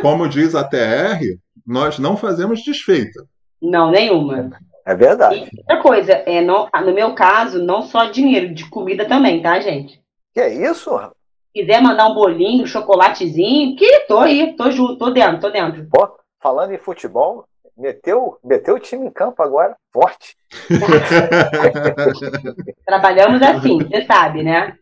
[0.01, 1.21] Como diz a TR,
[1.67, 3.27] nós não fazemos desfeita.
[3.61, 4.51] Não, nenhuma.
[4.87, 5.51] É verdade.
[5.53, 9.61] E outra coisa, é, no, no meu caso, não só dinheiro, de comida também, tá,
[9.61, 10.01] gente?
[10.33, 10.91] Que é isso?
[10.99, 15.51] Se quiser mandar um bolinho, um chocolatezinho, que tô aí, tô junto, tô dentro, tô
[15.51, 15.87] dentro.
[15.91, 16.09] Pô,
[16.41, 17.45] falando em futebol,
[17.77, 20.37] meteu, meteu o time em campo agora, forte.
[22.87, 24.77] Trabalhamos assim, você sabe, né?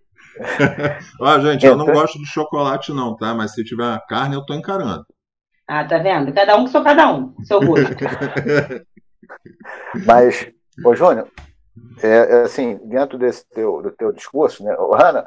[1.20, 3.34] Ó, gente, eu não gosto de chocolate, não, tá?
[3.34, 5.04] Mas se tiver carne, eu tô encarando.
[5.66, 6.32] Ah, tá vendo?
[6.32, 7.94] Cada um que sou cada um, seu gosto.
[10.06, 10.50] Mas,
[10.84, 11.28] ô Júnior,
[12.02, 15.26] é, é, assim, dentro desse teu, do teu discurso, né, Hanna,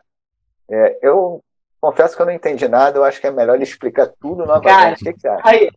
[0.69, 1.43] é, eu
[1.81, 4.65] confesso que eu não entendi nada, eu acho que é melhor ele explicar tudo novamente.
[4.65, 5.41] Cara, o que, que você acha?
[5.43, 5.69] Aí,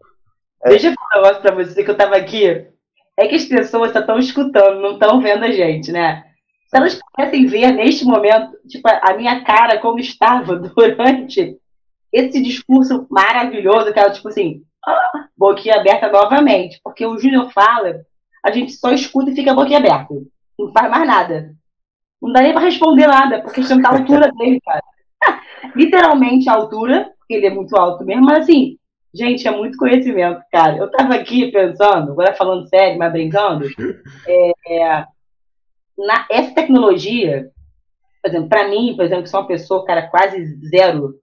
[0.64, 0.68] é.
[0.70, 2.66] Deixa eu falar um negócio pra você que eu tava aqui.
[3.18, 6.24] É que as pessoas só estão escutando, não estão vendo a gente, né?
[6.68, 11.58] Se elas pudessem ver neste momento, tipo, a minha cara como estava durante
[12.12, 16.80] esse discurso maravilhoso, que ela, tipo assim, ah, boquinha aberta novamente.
[16.82, 18.00] Porque o Júnior fala,
[18.44, 20.14] a gente só escuta e fica boquinha aberta.
[20.58, 21.54] Não faz mais nada.
[22.22, 24.82] Não dá nem pra responder nada, porque a gente tá a altura dele, cara.
[25.74, 28.78] Literalmente a altura, porque ele é muito alto mesmo, mas assim,
[29.12, 30.76] Gente, é muito conhecimento, cara.
[30.76, 33.66] Eu tava aqui pensando, agora falando sério, mas brincando,
[34.26, 35.06] é, é,
[35.98, 37.50] na, essa tecnologia,
[38.22, 41.14] por exemplo, para mim, por exemplo, que sou uma pessoa, cara, quase zero,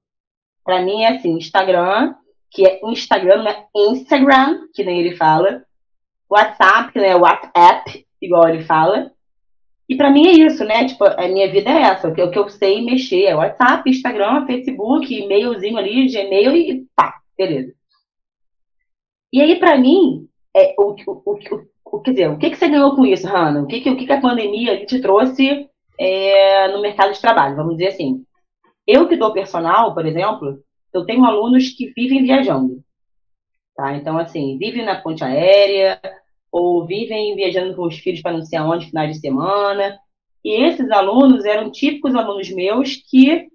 [0.66, 2.14] para mim é assim, Instagram,
[2.52, 5.64] que é Instagram, não é Instagram, que nem ele fala,
[6.30, 9.12] WhatsApp, que não é WhatsApp, igual ele fala,
[9.90, 10.86] e para mim é isso, né?
[10.86, 12.10] Tipo, a minha vida é essa.
[12.10, 16.86] O que, o que eu sei mexer é WhatsApp, Instagram, Facebook, e-mailzinho ali, Gmail e
[16.94, 17.74] pá, beleza.
[19.38, 21.40] E aí, para mim, é, o, o,
[21.86, 23.62] o, quer dizer, o que, que você ganhou com isso, Hanna?
[23.62, 25.70] O que, que, o que, que a pandemia te trouxe
[26.00, 28.26] é, no mercado de trabalho, vamos dizer assim.
[28.88, 30.58] Eu que dou personal, por exemplo,
[30.92, 32.82] eu tenho alunos que vivem viajando.
[33.76, 33.96] Tá?
[33.96, 36.02] Então, assim, vivem na ponte aérea,
[36.52, 40.00] ou vivem viajando com os filhos para não sei aonde, finais de semana.
[40.44, 43.50] E esses alunos eram típicos alunos meus que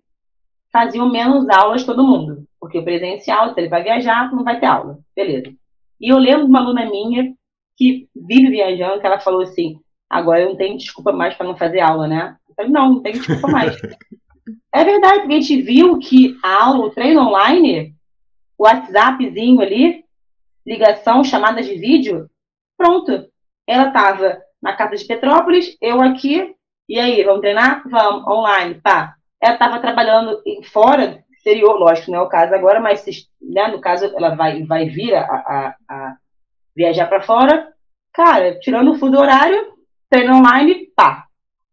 [0.72, 2.46] faziam menos aulas todo mundo.
[2.60, 5.00] Porque o presencial, se ele vai viajar, não vai ter aula.
[5.16, 5.52] Beleza.
[6.02, 7.32] E eu lembro de uma aluna minha
[7.76, 9.78] que vive viajando, que ela falou assim,
[10.10, 12.36] agora eu não tenho desculpa mais para não fazer aula, né?
[12.48, 13.76] Eu falei, não, não tenho desculpa mais.
[14.74, 17.94] é verdade, porque a gente viu que a aula, o treino online,
[18.58, 20.04] o WhatsAppzinho ali,
[20.66, 22.28] ligação, chamadas de vídeo,
[22.76, 23.28] pronto.
[23.64, 26.52] Ela estava na casa de Petrópolis, eu aqui,
[26.88, 27.88] e aí, vamos treinar?
[27.88, 29.14] Vamos, online, tá.
[29.40, 33.04] Ela estava trabalhando fora, exterior, lógico, não é o caso agora, mas
[33.40, 36.16] né, no caso ela vai, vai vir a, a, a
[36.74, 37.68] viajar para fora.
[38.12, 39.72] Cara, tirando o fuso horário,
[40.08, 41.26] treino online, pá.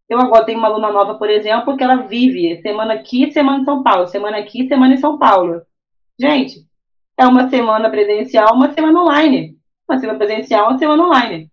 [0.08, 3.64] Eu agora tenho uma aluna nova, por exemplo, que ela vive semana aqui, semana em
[3.64, 5.62] São Paulo, semana aqui, semana em São Paulo.
[6.18, 6.66] Gente,
[7.16, 9.56] é uma semana presencial, uma semana online.
[9.88, 11.48] Uma semana presencial, uma semana online.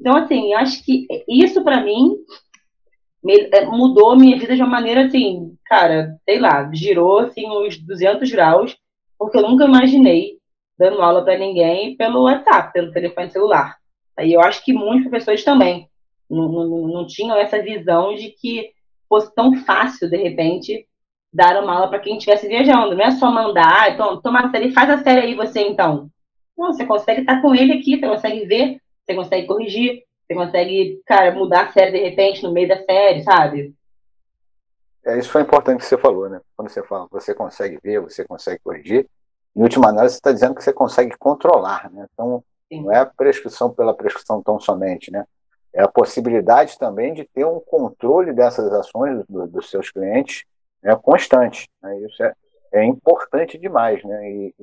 [0.00, 2.14] Então, assim, acho que isso para mim
[3.26, 8.30] é, mudou minha vida de uma maneira assim, cara, sei lá, girou assim uns 200
[8.30, 8.76] graus,
[9.18, 10.38] porque eu nunca imaginei
[10.78, 13.76] dando aula para ninguém pelo WhatsApp, pelo telefone celular.
[14.16, 15.88] Aí eu acho que muitos professores também
[16.30, 18.70] não, não, não tinham essa visão de que
[19.08, 20.86] fosse tão fácil, de repente,
[21.32, 22.94] dar uma aula para quem estivesse viajando.
[22.94, 26.08] Não é só mandar, então, toma a série, faz a série aí você então.
[26.56, 31.02] Não, você consegue estar com ele aqui, você consegue ver, você consegue corrigir, você consegue,
[31.06, 33.74] cara, mudar a série de repente no meio da série, sabe?
[35.06, 36.38] É, isso foi importante que você falou, né?
[36.54, 39.08] Quando você fala, você consegue ver, você consegue corrigir.
[39.56, 42.06] Em última análise, você está dizendo que você consegue controlar, né?
[42.12, 42.82] Então, Sim.
[42.82, 45.24] não é a prescrição pela prescrição tão somente, né?
[45.72, 50.44] É a possibilidade também de ter um controle dessas ações do, dos seus clientes
[50.82, 51.68] né, constante.
[51.82, 52.00] Né?
[52.00, 52.34] Isso é,
[52.72, 54.30] é importante demais, né?
[54.30, 54.54] E,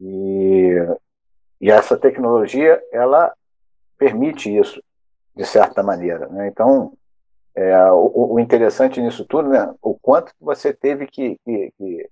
[0.00, 0.76] e,
[1.60, 3.32] e essa tecnologia, ela
[3.98, 4.82] permite isso,
[5.34, 6.28] de certa maneira.
[6.28, 6.48] Né?
[6.48, 6.92] Então,
[7.54, 12.10] é, o, o, interessante nisso tudo, né, o quanto você teve que, que, que,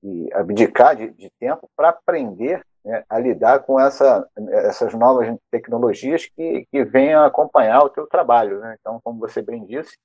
[0.00, 6.26] que abdicar de, de tempo para aprender né, a lidar com essa, essas novas tecnologias
[6.26, 8.60] que, que venham acompanhar o teu trabalho.
[8.60, 8.76] Né?
[8.78, 9.96] Então, como você bem disse,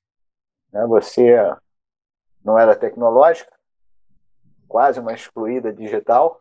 [0.71, 1.37] né, você
[2.43, 3.51] não era tecnológica,
[4.71, 6.39] quase uma excluída digital.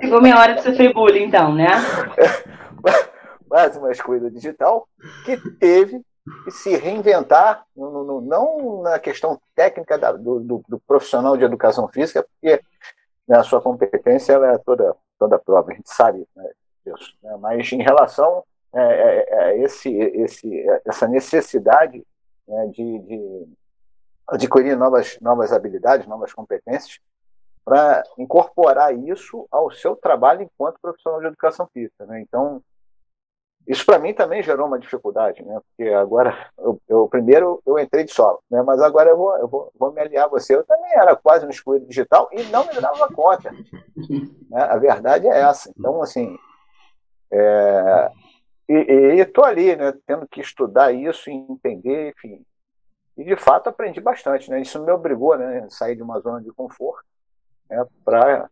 [0.00, 1.68] Chegou minha hora de sofrer bullying, então, né?
[3.48, 4.86] Quase uma excluída digital
[5.24, 6.02] que teve
[6.44, 12.60] que se reinventar, não na questão técnica do, do, do profissional de educação física, porque
[13.28, 16.50] né, a sua competência ela é toda, toda prova, a gente sabe né,
[16.84, 17.14] disso.
[17.22, 17.36] Né?
[17.40, 18.42] Mas em relação
[18.74, 22.04] a é, é, é, esse, esse, essa necessidade
[22.46, 23.48] né, de, de
[24.28, 26.98] adquirir novas, novas habilidades, novas competências,
[27.64, 32.04] para incorporar isso ao seu trabalho enquanto profissional de educação física.
[32.04, 32.20] Né?
[32.20, 32.62] Então,
[33.66, 35.58] isso para mim também gerou uma dificuldade, né?
[35.60, 38.62] porque agora, eu, eu, primeiro eu entrei de solo, né?
[38.62, 40.54] mas agora eu, vou, eu vou, vou me aliar a você.
[40.54, 43.50] Eu também era quase um excluído digital e não me dava conta.
[44.50, 44.62] Né?
[44.62, 45.72] A verdade é essa.
[45.76, 46.36] Então, assim,
[47.32, 48.10] é,
[48.68, 52.44] e estou ali, né, tendo que estudar isso e entender, enfim,
[53.16, 54.60] e de fato aprendi bastante, né?
[54.60, 57.04] Isso me obrigou, né, a sair de uma zona de conforto,
[57.70, 58.50] né, para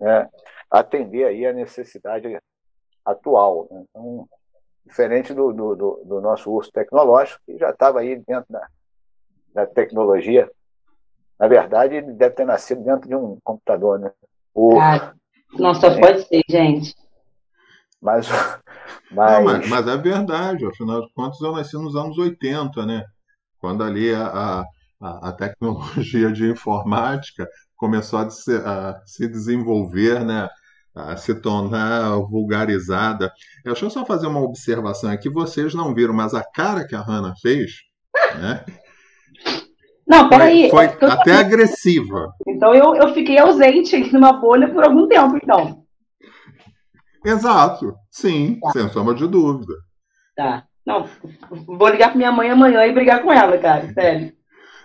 [0.00, 0.28] né,
[0.70, 2.40] atender aí a necessidade
[3.04, 3.68] atual.
[3.70, 3.84] Né?
[3.88, 4.28] Então,
[4.84, 8.66] diferente do, do, do, nosso urso tecnológico, que já estava aí dentro da,
[9.54, 10.50] da tecnologia.
[11.38, 14.12] Na verdade, ele deve ter nascido dentro de um computador, né?
[14.54, 14.78] O...
[14.78, 15.14] Ah,
[15.52, 16.94] não, só pode ser, gente.
[18.00, 18.26] Mas,
[19.10, 19.32] mas...
[19.32, 23.04] Não, mas, mas é verdade, afinal de contas, eu nasci nos anos 80, né?
[23.62, 24.64] quando ali a,
[25.00, 30.48] a, a tecnologia de informática começou a se, a se desenvolver, né?
[30.94, 33.32] a se tornar vulgarizada.
[33.64, 35.30] Deixa eu só fazer uma observação aqui.
[35.30, 37.70] Vocês não viram, mas a cara que a Hannah fez,
[38.40, 38.64] né?
[40.06, 40.68] Não, peraí.
[40.68, 41.38] Foi, foi até eu...
[41.38, 42.32] agressiva.
[42.46, 45.82] Então eu, eu fiquei ausente numa bolha por algum tempo, então.
[47.24, 47.94] Exato.
[48.10, 48.70] Sim, tá.
[48.72, 49.74] sem sombra de dúvida.
[50.36, 50.66] Tá.
[50.84, 51.08] Não,
[51.66, 54.32] vou ligar para minha mãe amanhã e brigar com ela, cara, sério.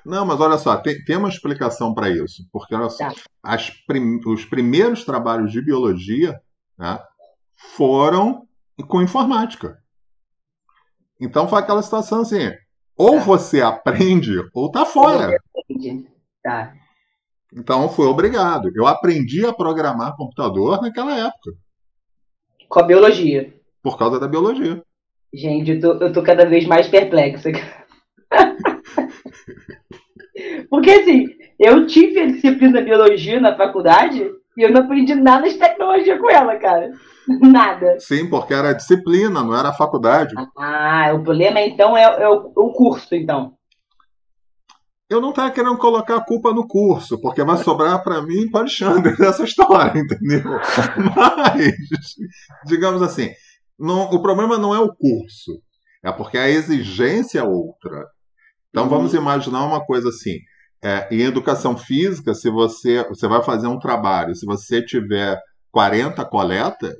[0.05, 2.47] Não, mas olha só, tem, tem uma explicação para isso.
[2.51, 3.57] Porque olha só, tá.
[3.88, 6.39] prim, os primeiros trabalhos de biologia
[6.77, 6.99] né,
[7.75, 8.47] foram
[8.88, 9.77] com informática.
[11.19, 12.51] Então foi aquela situação assim:
[12.95, 13.23] ou tá.
[13.23, 15.38] você aprende, ou tá fora.
[16.43, 16.73] Tá.
[17.53, 18.69] Então fui obrigado.
[18.75, 21.51] Eu aprendi a programar computador naquela época.
[22.70, 23.53] Com a biologia.
[23.82, 24.82] por causa da biologia.
[25.34, 27.51] Gente, eu tô, eu tô cada vez mais perplexa.
[30.70, 31.28] Porque assim,
[31.59, 36.30] eu tive a disciplina biologia na faculdade e eu não aprendi nada de tecnologia com
[36.30, 36.91] ela, cara.
[37.41, 37.97] Nada.
[37.99, 40.34] Sim, porque era disciplina, não era faculdade.
[40.57, 43.57] Ah, o problema então é, é o, o curso, então.
[45.10, 48.62] Eu não estava querendo colocar a culpa no curso, porque vai sobrar para mim para
[48.62, 50.43] Alexandre essa história, entendeu?
[51.16, 52.16] Mas,
[52.66, 53.30] digamos assim,
[53.80, 55.62] não, o problema não é o curso,
[56.03, 58.05] é porque a exigência é outra.
[58.70, 58.89] Então uhum.
[58.89, 60.39] vamos imaginar uma coisa assim.
[60.84, 65.39] É, em educação física, se você, você vai fazer um trabalho, se você tiver
[65.72, 66.97] 40 coletas,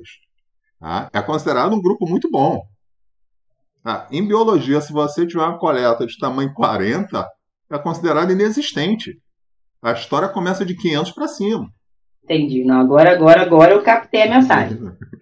[0.80, 2.62] tá, é considerado um grupo muito bom.
[3.84, 4.08] Tá?
[4.10, 7.26] Em biologia, se você tiver uma coleta de tamanho 40,
[7.70, 9.20] é considerado inexistente.
[9.82, 11.68] A história começa de 500 para cima.
[12.24, 12.64] Entendi.
[12.64, 14.78] Não, agora, agora, agora eu captei a mensagem.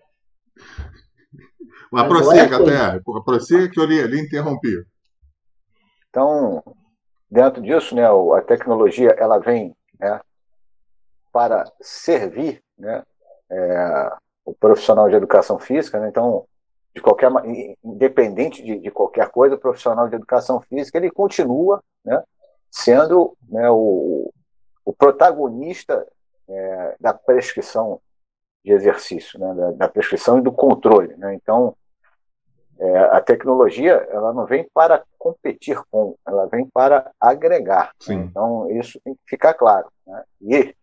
[1.92, 3.00] Mas prossiga, até.
[3.24, 4.84] Prossiga que eu lhe, lhe interrompi.
[6.10, 6.62] Então,
[7.30, 10.20] dentro disso, né, a tecnologia ela vem né,
[11.32, 13.02] para servir né,
[13.50, 14.10] é,
[14.44, 16.00] o profissional de educação física.
[16.00, 16.44] Né, então,
[16.94, 17.30] de qualquer
[17.84, 22.22] independente de, de, qualquer coisa, o profissional de educação física ele continua né,
[22.76, 24.30] sendo né, o,
[24.84, 26.06] o, protagonista
[26.46, 27.98] é, da prescrição
[28.62, 31.16] de exercício, né, da, da, prescrição e do controle.
[31.16, 31.34] Né?
[31.34, 31.74] Então,
[32.78, 37.92] é, a tecnologia ela não vem para competir com, ela vem para agregar.
[38.06, 38.14] Né?
[38.16, 39.90] Então, isso tem que ficar claro.
[40.06, 40.22] Né?
[40.42, 40.76] E,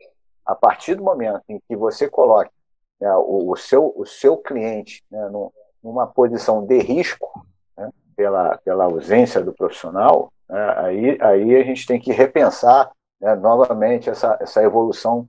[0.44, 2.52] a partir do momento em que você coloque
[3.00, 7.46] né, o, o, seu, o seu cliente né, no, numa posição de risco,
[7.78, 13.34] né, pela, pela ausência do profissional, né, aí, aí a gente tem que repensar né,
[13.34, 15.28] novamente essa, essa evolução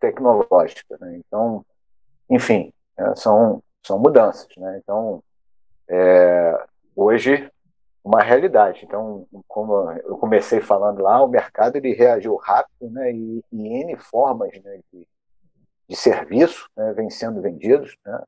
[0.00, 0.96] tecnológica.
[0.98, 1.18] Né?
[1.18, 1.62] Então,
[2.30, 4.48] enfim, né, são, são mudanças.
[4.56, 4.80] Né?
[4.82, 5.22] Então,
[5.90, 6.58] é,
[6.96, 7.50] hoje,
[8.02, 8.82] uma realidade.
[8.82, 13.94] Então, como eu comecei falando lá, o mercado ele reagiu rápido né, e, e N
[13.96, 15.06] formas né, de,
[15.86, 18.22] de serviço né, vêm sendo vendidos, né,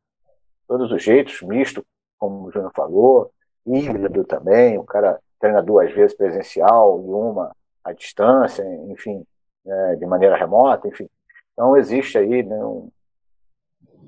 [0.66, 1.82] todos os jeitos, misto,
[2.18, 3.32] como o Júnior falou,
[3.64, 9.24] híbrido também, o cara treina duas vezes presencial e uma à distância, enfim,
[9.64, 11.08] né, de maneira remota, enfim.
[11.52, 12.90] Então existe aí né, um,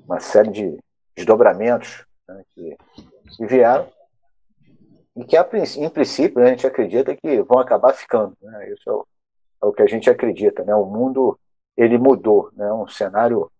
[0.05, 0.77] uma série de
[1.15, 2.77] desdobramentos né, que,
[3.35, 3.87] que, vieram
[5.15, 8.35] e que, a, em princípio, né, a gente acredita que vão acabar ficando.
[8.41, 9.07] Né, isso é o,
[9.63, 10.63] é o, que a gente acredita.
[10.63, 11.39] Né, o mundo
[11.75, 13.51] ele mudou, né, um cenário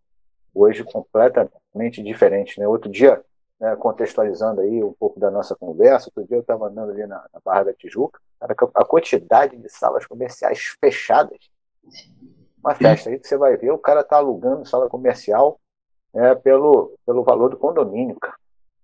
[0.54, 2.62] hoje completamente diferente.
[2.64, 3.22] Outro dia,
[3.62, 7.24] né, contextualizando aí um pouco da nossa conversa, outro dia eu estava andando ali na,
[7.32, 11.38] na, Barra da Tijuca, a quantidade de salas comerciais fechadas,
[12.58, 15.60] uma festa aí que você vai ver, o cara está alugando sala comercial
[16.14, 18.36] é, pelo, pelo valor do condomínio, cara.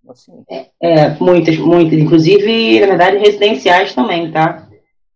[0.08, 0.44] Assim.
[0.50, 4.70] É, é, muitas, muitas, inclusive, na verdade, residenciais também, tá?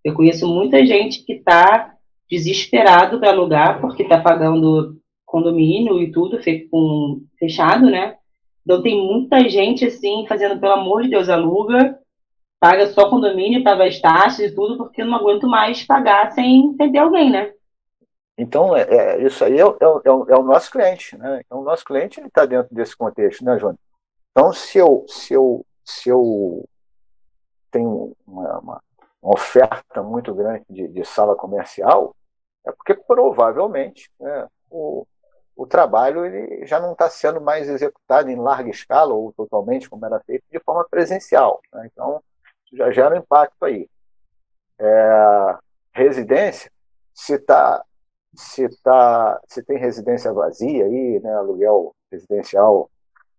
[0.03, 1.93] Eu conheço muita gente que está
[2.29, 6.39] desesperado para alugar, porque está pagando condomínio e tudo
[6.69, 8.17] com, fechado, né?
[8.63, 11.99] Então tem muita gente assim fazendo, pelo amor de Deus, aluga,
[12.59, 16.75] paga só condomínio, paga as taxas e tudo, porque eu não aguento mais pagar sem
[16.77, 17.51] ter alguém, né?
[18.37, 19.65] Então, é, é isso aí é, é,
[20.05, 21.41] é, o, é, o nosso cliente, né?
[21.45, 23.77] Então, o nosso cliente está dentro desse contexto, né, Júnior?
[24.31, 26.67] Então, se eu, se eu, se eu
[27.69, 28.83] tenho uma, uma,
[29.21, 32.15] uma oferta muito grande de, de, sala comercial,
[32.65, 35.05] é porque provavelmente né, o,
[35.55, 40.05] o trabalho ele já não está sendo mais executado em larga escala ou totalmente como
[40.05, 41.61] era feito de forma presencial.
[41.73, 41.89] Né?
[41.91, 42.23] Então,
[42.73, 43.89] já gera um impacto aí.
[44.79, 45.57] É,
[45.93, 46.71] residência,
[47.13, 47.83] se tá,
[48.35, 52.89] se tá, se tem residência vazia aí, né, aluguel residencial,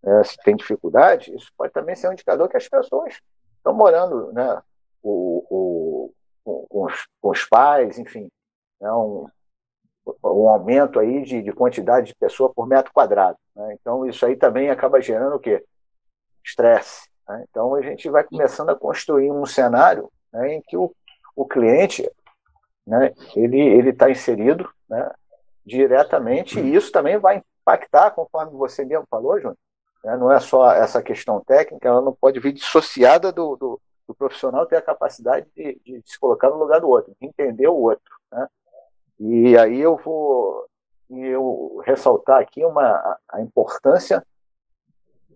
[0.02, 3.20] né, se tem dificuldade, isso pode também ser um indicador que as pessoas
[3.56, 4.62] estão morando, né,
[5.02, 8.30] o, o, com, os, com os pais, enfim,
[8.80, 9.26] é um,
[10.24, 13.38] um aumento aí de, de quantidade de pessoa por metro quadrado.
[13.54, 13.76] Né?
[13.80, 15.64] Então, isso aí também acaba gerando o quê?
[16.44, 17.08] Estresse.
[17.28, 17.44] Né?
[17.48, 20.92] Então, a gente vai começando a construir um cenário né, em que o,
[21.36, 22.08] o cliente
[22.86, 25.10] né, ele está inserido né,
[25.64, 29.56] diretamente e isso também vai impactar, conforme você mesmo falou, Júnior.
[30.04, 30.16] Né?
[30.16, 34.66] Não é só essa questão técnica, ela não pode vir dissociada do, do, do profissional
[34.66, 38.21] ter a capacidade de, de, se colocar no lugar do outro, de entender o outro.
[39.24, 40.66] E aí eu vou
[41.08, 44.26] eu ressaltar aqui uma, a importância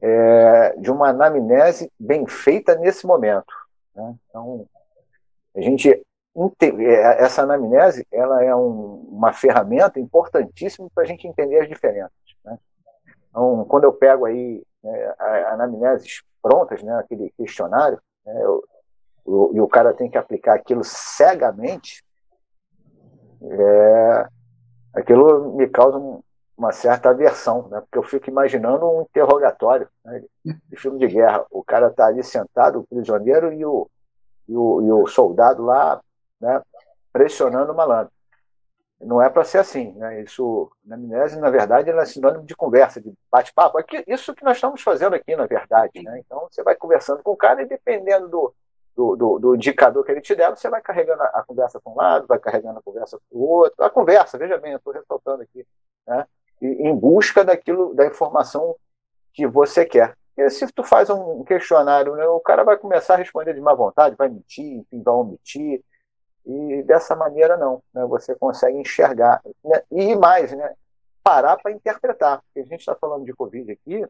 [0.01, 3.53] é, de uma anamnese bem feita nesse momento.
[3.95, 4.15] Né?
[4.29, 4.67] Então,
[5.55, 11.61] a gente é, essa anamnese ela é um, uma ferramenta importantíssima para a gente entender
[11.61, 12.13] as diferenças.
[12.45, 12.59] Né?
[13.31, 15.15] Então, quando eu pego aí né,
[15.51, 18.65] anamneses prontas, né, aquele questionário, né, eu,
[19.25, 22.05] o, e o cara tem que aplicar aquilo cegamente,
[23.43, 24.29] é,
[24.95, 26.23] aquilo me causa um,
[26.57, 27.81] uma certa aversão, né?
[27.81, 30.23] porque eu fico imaginando um interrogatório né?
[30.45, 31.45] de filme de guerra.
[31.51, 33.89] O cara está ali sentado, o prisioneiro, e o,
[34.49, 36.01] e o, e o soldado lá
[36.41, 36.63] né?
[37.13, 38.13] pressionando o malandro.
[38.99, 39.93] Não é para ser assim.
[39.93, 40.23] Né?
[40.23, 43.79] Isso, na amnésia, na verdade, é sinônimo de conversa, de bate-papo.
[44.07, 46.03] Isso que nós estamos fazendo aqui, na verdade.
[46.03, 46.21] Né?
[46.25, 48.55] Então, você vai conversando com o cara e, dependendo do,
[48.97, 51.97] do, do, do, indicador que ele te der, você vai carregando a, conversa para um
[51.97, 53.85] lado, vai carregando a conversa para o outro.
[53.85, 55.67] A conversa, veja bem, eu estou ressaltando aqui,
[56.07, 56.27] né?
[56.63, 58.75] E, em busca daquilo, da informação
[59.35, 60.17] que você quer.
[60.35, 63.75] E se tu faz um questionário, né, o cara vai começar a responder de má
[63.75, 65.85] vontade, vai mentir, enfim, vai omitir.
[66.47, 69.43] E dessa maneira não, né, você consegue enxergar.
[69.63, 70.75] Né, e mais, né,
[71.23, 72.41] parar para interpretar.
[72.43, 74.07] Porque a gente está falando de Covid aqui,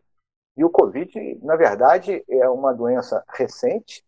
[0.56, 4.05] e o Covid, na verdade, é uma doença recente,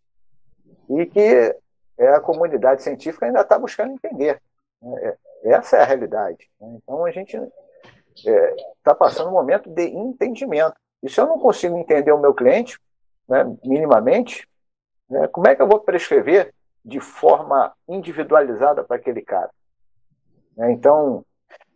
[0.88, 1.56] e que
[1.98, 4.40] é, a comunidade científica ainda está buscando entender.
[4.80, 5.16] Né?
[5.44, 6.48] É, essa é a realidade.
[6.60, 6.78] Né?
[6.82, 10.76] Então a gente está é, tá passando um momento de entendimento.
[11.02, 12.78] E se eu não consigo entender o meu cliente,
[13.28, 14.48] né, minimamente,
[15.08, 16.52] né, como é que eu vou prescrever
[16.84, 19.50] de forma individualizada para aquele cara?
[20.56, 20.72] Né?
[20.72, 21.24] Então,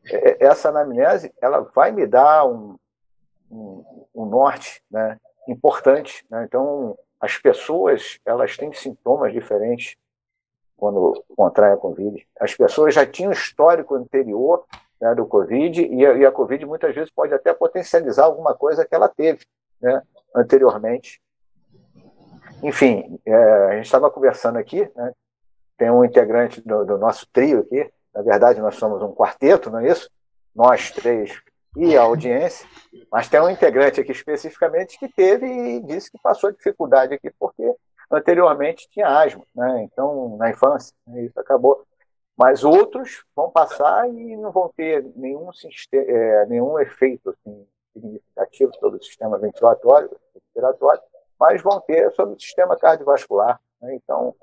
[0.07, 2.77] é, essa anamnese ela vai me dar um,
[3.51, 4.83] um, um norte
[5.49, 6.27] importante.
[6.45, 9.95] Então, as pessoas elas têm sintomas diferentes
[10.77, 12.27] quando contraem a Covid.
[12.41, 14.65] As pessoas já tinham histórico anterior
[15.01, 18.85] né, do Covid e a, e a, Covid muitas vezes pode até potencializar alguma coisa
[18.85, 19.47] que ela teve
[19.81, 20.03] né,
[20.35, 21.23] anteriormente.
[22.61, 25.13] Enfim, é, a gente estava conversando aqui, né,
[25.79, 29.79] tem um integrante do, do nosso trio aqui, na verdade nós somos um quarteto, não
[29.79, 30.11] é isso?
[30.55, 31.41] Nós três
[31.77, 32.67] e a audiência,
[33.11, 37.75] mas tem um integrante aqui especificamente que teve e disse que passou dificuldade aqui porque
[38.11, 39.83] anteriormente tinha asma, né?
[39.85, 41.23] então na infância, né?
[41.23, 41.85] isso acabou.
[42.37, 45.51] Mas outros vão passar e não vão ter nenhum,
[45.93, 51.03] é, nenhum efeito assim, significativo sobre o sistema ventilatório, respiratório,
[51.39, 53.61] mas vão ter sobre o sistema cardiovascular.
[53.81, 53.95] Né?
[53.95, 54.35] Então,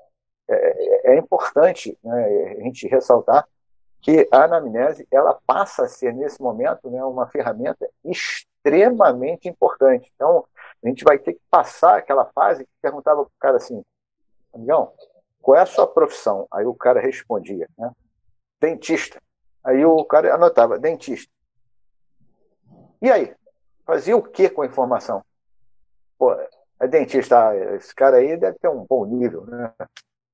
[0.48, 3.46] é, é importante né, a gente ressaltar
[4.00, 10.10] que a anamnese ela passa a ser, nesse momento, né, uma ferramenta extremamente importante.
[10.14, 10.44] Então,
[10.82, 13.82] a gente vai ter que passar aquela fase que perguntava para o cara assim,
[14.54, 14.92] amigão,
[15.42, 16.46] qual é a sua profissão?
[16.50, 17.90] Aí o cara respondia, né?
[18.60, 19.20] dentista.
[19.64, 21.32] Aí o cara anotava, dentista.
[23.00, 23.34] E aí?
[23.86, 25.24] Fazia o que com a informação?
[26.18, 26.32] Pô,
[26.78, 29.72] é dentista, ah, esse cara aí deve ter um bom nível, né?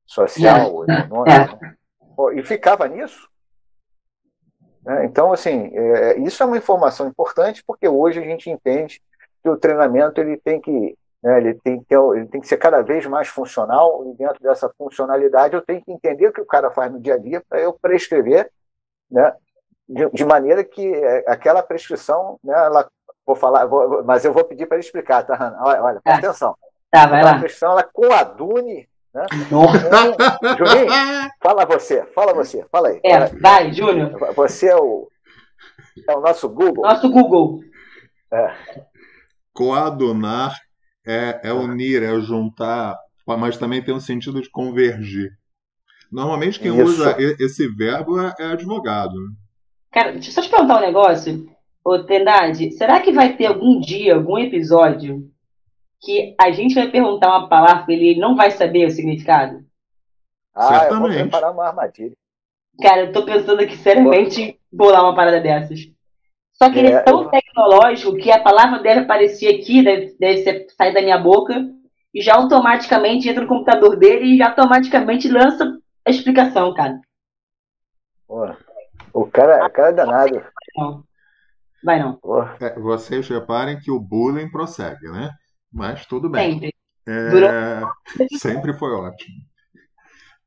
[0.05, 1.65] Social, é, econômico.
[1.65, 1.75] É.
[2.15, 3.29] Pô, e ficava nisso.
[4.87, 5.05] Né?
[5.05, 9.03] Então, assim, é, isso é uma informação importante porque hoje a gente entende
[9.43, 12.57] que o treinamento ele tem que né, ele, tem que ter, ele tem que ser
[12.57, 16.47] cada vez mais funcional e dentro dessa funcionalidade eu tenho que entender o que o
[16.47, 18.49] cara faz no dia a dia para eu prescrever
[19.11, 19.35] né,
[19.89, 22.89] de, de, maneira que é, aquela prescrição, né, ela,
[23.25, 25.59] vou falar, vou, mas eu vou pedir para ele explicar, tá, Hanna?
[25.61, 26.29] Olha, olha presta é.
[26.29, 26.57] atenção.
[26.91, 27.39] Tá, vai lá.
[27.39, 29.27] prescrição ela coadune né?
[30.59, 33.01] Juninho, fala você, fala você, fala aí.
[33.03, 34.19] É, vai, Júnior.
[34.35, 35.09] Você é o,
[36.07, 36.85] é o nosso Google.
[36.85, 37.61] Nosso Google.
[38.31, 38.55] É.
[39.55, 40.55] Coadunar
[41.07, 42.95] é, é unir, é juntar,
[43.27, 45.31] mas também tem um sentido de convergir.
[46.13, 46.85] Normalmente quem Isso.
[46.85, 49.17] usa esse verbo é, é advogado.
[49.91, 51.49] Cara, deixa eu só te perguntar um negócio.
[51.83, 55.31] Ô, Trindade, será que vai ter algum dia, algum episódio
[56.01, 59.65] que a gente vai perguntar uma palavra e ele não vai saber o significado?
[60.55, 60.93] Ah, Certamente.
[60.93, 62.17] eu vou preparar uma armadilha.
[62.81, 65.81] Cara, eu tô pensando aqui seriamente em bolar uma parada dessas.
[66.53, 67.31] Só que é, ele é tão eu...
[67.31, 71.55] tecnológico que a palavra deve aparecer aqui, deve, deve ser, sair da minha boca,
[72.15, 76.99] e já automaticamente entra no computador dele e já automaticamente lança a explicação, cara.
[78.27, 78.47] Pô,
[79.13, 80.43] o cara, o cara é danado.
[80.77, 81.05] Não.
[81.85, 82.19] Vai não.
[82.61, 85.31] É, vocês reparem que o bullying prossegue, né?
[85.77, 86.55] Mas tudo bem.
[86.55, 86.75] Sempre.
[87.07, 87.83] É...
[88.39, 89.37] Sempre foi ótimo.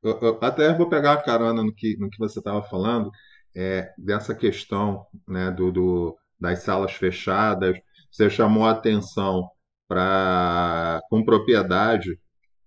[0.02, 3.10] Eu, eu, até vou pegar a carona no que, no que você estava falando,
[3.54, 7.78] é, dessa questão né, do, do, das salas fechadas.
[8.10, 9.48] Você chamou a atenção
[9.86, 12.18] para com propriedade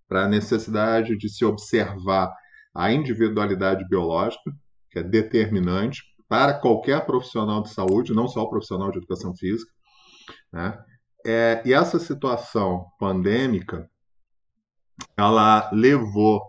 [0.08, 2.32] para a necessidade de se observar
[2.74, 4.52] a individualidade biológica,
[4.90, 9.72] que é determinante para qualquer profissional de saúde, não só o profissional de educação física.
[10.52, 10.78] Né?
[11.26, 13.90] É, e essa situação pandêmica,
[15.16, 16.42] ela levou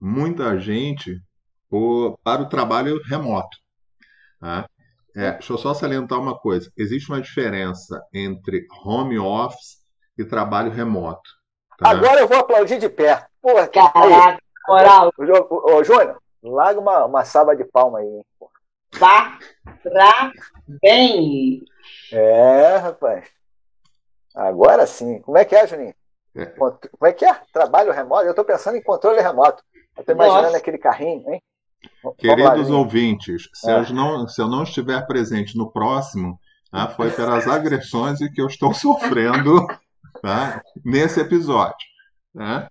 [0.00, 1.20] muita gente
[1.68, 3.56] por, para o trabalho remoto.
[4.40, 4.68] Tá?
[5.16, 6.70] É, deixa eu só salientar uma coisa.
[6.76, 9.78] Existe uma diferença entre home office
[10.18, 11.28] e trabalho remoto.
[11.78, 11.90] Tá?
[11.90, 13.26] Agora eu vou aplaudir de pé.
[13.40, 15.12] Porra, Caraca, moral.
[15.18, 18.22] Ô, ô, Júnior, larga uma, uma salva de palma aí.
[20.82, 21.64] bem.
[22.12, 23.39] É, rapaz.
[24.40, 25.20] Agora sim.
[25.20, 25.94] Como é que é, Juninho?
[26.34, 26.46] É.
[26.46, 27.34] Como é que é?
[27.52, 28.24] Trabalho remoto?
[28.24, 29.62] Eu estou pensando em controle remoto.
[29.94, 30.56] Eu estou imaginando Nossa.
[30.56, 31.42] aquele carrinho, hein?
[32.16, 33.78] Queridos lá, ouvintes, se, é.
[33.78, 36.38] eu não, se eu não estiver presente no próximo,
[36.70, 39.66] tá, foi pelas agressões que eu estou sofrendo
[40.22, 41.86] tá, nesse episódio.
[42.34, 42.68] Né?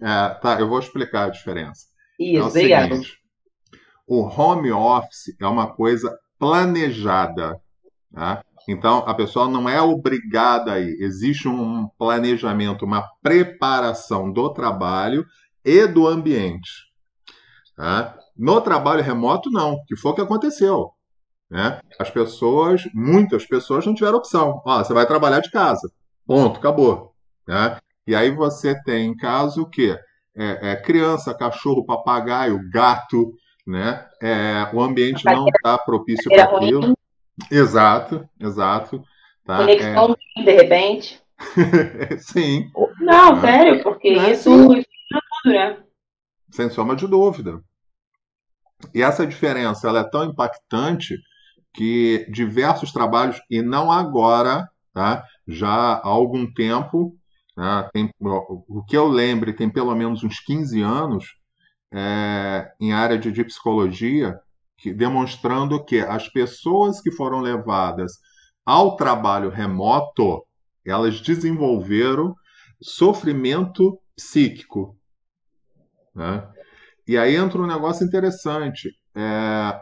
[0.00, 1.86] É, tá, eu vou explicar a diferença.
[2.18, 2.88] Isso, é o obrigado.
[2.90, 3.18] Seguinte,
[4.06, 7.60] o home office é uma coisa planejada.
[8.14, 8.42] Tá?
[8.68, 10.96] Então, a pessoa não é obrigada aí.
[11.00, 15.24] Existe um planejamento, uma preparação do trabalho
[15.64, 16.70] e do ambiente.
[17.76, 18.16] Tá?
[18.36, 20.90] No trabalho remoto, não, que foi o que aconteceu.
[21.50, 21.80] Né?
[21.98, 24.62] As pessoas, muitas pessoas não tiveram opção.
[24.64, 25.90] Ó, você vai trabalhar de casa.
[26.26, 27.12] Ponto, acabou.
[27.46, 27.76] Né?
[28.06, 29.98] E aí você tem em casa o quê?
[30.36, 33.32] É, é, criança, cachorro, papagaio, gato,
[33.66, 34.06] né?
[34.22, 36.94] É, o ambiente não está propício para aquilo.
[37.50, 39.02] Exato, exato.
[39.44, 39.58] Tá?
[39.58, 40.42] Conexão é...
[40.42, 41.22] de repente.
[42.18, 42.70] Sim.
[43.00, 43.40] Não, né?
[43.40, 45.78] sério, porque é, isso, isso tudo, né?
[46.50, 47.62] Sem sombra de dúvida.
[48.94, 51.18] E essa diferença ela é tão impactante
[51.72, 55.24] que diversos trabalhos, e não agora, tá?
[55.46, 57.16] já há algum tempo,
[57.56, 57.88] né?
[57.92, 61.36] tem, o que eu lembre, tem pelo menos uns 15 anos,
[61.92, 64.40] é, em área de, de psicologia,
[64.80, 68.18] que, demonstrando que as pessoas que foram levadas
[68.64, 70.42] ao trabalho remoto,
[70.84, 72.34] elas desenvolveram
[72.80, 74.96] sofrimento psíquico.
[76.14, 76.48] Né?
[77.06, 78.90] E aí entra um negócio interessante.
[79.14, 79.80] É,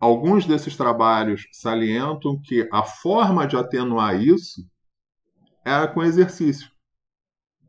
[0.00, 4.60] alguns desses trabalhos salientam que a forma de atenuar isso
[5.64, 6.68] era com exercício.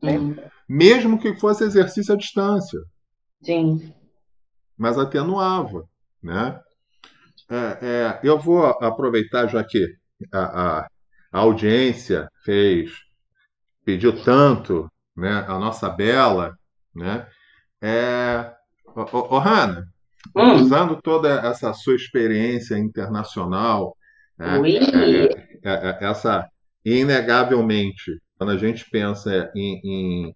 [0.03, 0.35] Sim.
[0.67, 2.79] Mesmo que fosse exercício à distância.
[3.41, 3.93] Sim.
[4.75, 5.87] Mas atenuava.
[6.23, 6.59] Né?
[7.49, 9.85] É, é, eu vou aproveitar, já que
[10.31, 10.39] a,
[10.79, 10.87] a,
[11.31, 12.91] a audiência fez,
[13.85, 16.55] pediu tanto né, a nossa Bela,
[16.95, 17.27] né?
[17.81, 18.53] É,
[18.95, 19.87] Ô, Hanna,
[20.35, 20.53] hum.
[20.53, 23.95] usando toda essa sua experiência internacional,
[24.37, 26.47] né, é, é, é, essa
[26.85, 30.35] inegavelmente, quando a gente pensa em, em,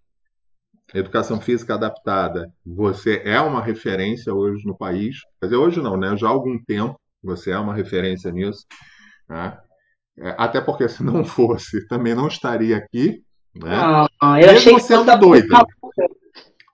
[0.94, 5.18] educação física adaptada, você é uma referência hoje no país.
[5.40, 6.16] Quer dizer, hoje não, né?
[6.16, 8.66] Já há algum tempo você é uma referência nisso.
[9.28, 9.58] Né?
[10.20, 13.22] É, até porque se não fosse, também não estaria aqui.
[13.56, 13.76] Né?
[13.76, 14.08] Ah,
[14.40, 15.48] eu Mesmo achei sendo doida.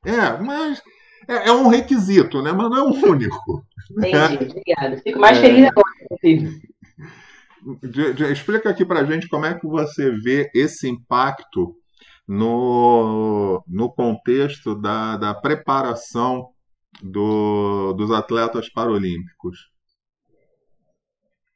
[0.05, 0.82] É, mas
[1.28, 2.51] é, é, um requisito, né?
[2.51, 3.66] mas não é um único.
[3.91, 4.97] Entendi, obrigada.
[4.97, 5.41] Fico mais é...
[5.41, 6.74] feliz agora, inclusive.
[8.30, 11.74] Explica aqui para gente como é que você vê esse impacto
[12.28, 16.49] no, no contexto da, da preparação
[17.01, 19.71] do, dos atletas paralímpicos.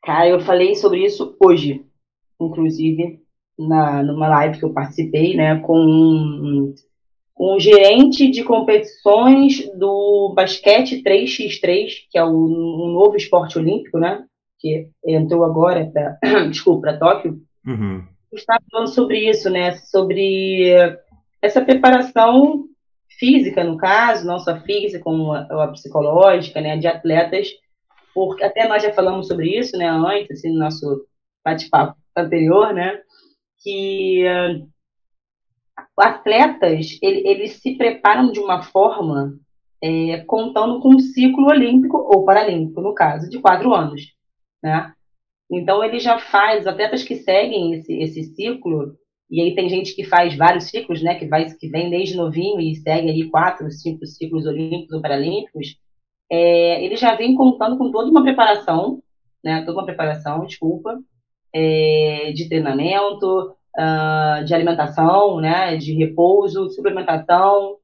[0.03, 1.85] Cara, eu falei sobre isso hoje,
[2.39, 3.19] inclusive,
[3.57, 6.73] na, numa live que eu participei, né, com
[7.39, 14.25] um gerente de competições do basquete 3x3, que é um, um novo esporte olímpico, né?
[14.59, 16.17] Que entrou agora para,
[16.49, 17.39] desculpa, para Tóquio.
[17.65, 18.03] Uhum.
[18.31, 19.77] Estava falando sobre isso, né?
[19.77, 20.73] Sobre
[21.41, 22.65] essa preparação
[23.19, 26.77] física, no caso, não só física, como a, a psicológica, né?
[26.77, 27.49] De atletas,
[28.13, 29.87] porque até nós já falamos sobre isso, né?
[29.87, 31.05] Antes, assim, no nosso
[31.43, 32.99] bate-papo anterior, né?
[33.63, 34.23] Que
[35.97, 39.37] atletas ele, eles se preparam de uma forma
[39.81, 44.13] é, contando com um ciclo olímpico ou paralímpico, no caso, de quatro anos.
[44.61, 44.93] Né?
[45.49, 48.95] Então, ele já faz, os atletas que seguem esse, esse ciclo,
[49.29, 52.59] e aí tem gente que faz vários ciclos, né, que, vai, que vem desde novinho
[52.59, 55.77] e segue aí quatro, cinco ciclos olímpicos ou paralímpicos,
[56.29, 59.01] é, ele já vem contando com toda uma preparação,
[59.43, 60.99] né, toda uma preparação, desculpa,
[61.53, 67.77] é, de treinamento, uh, de alimentação, né, de repouso, suplementação,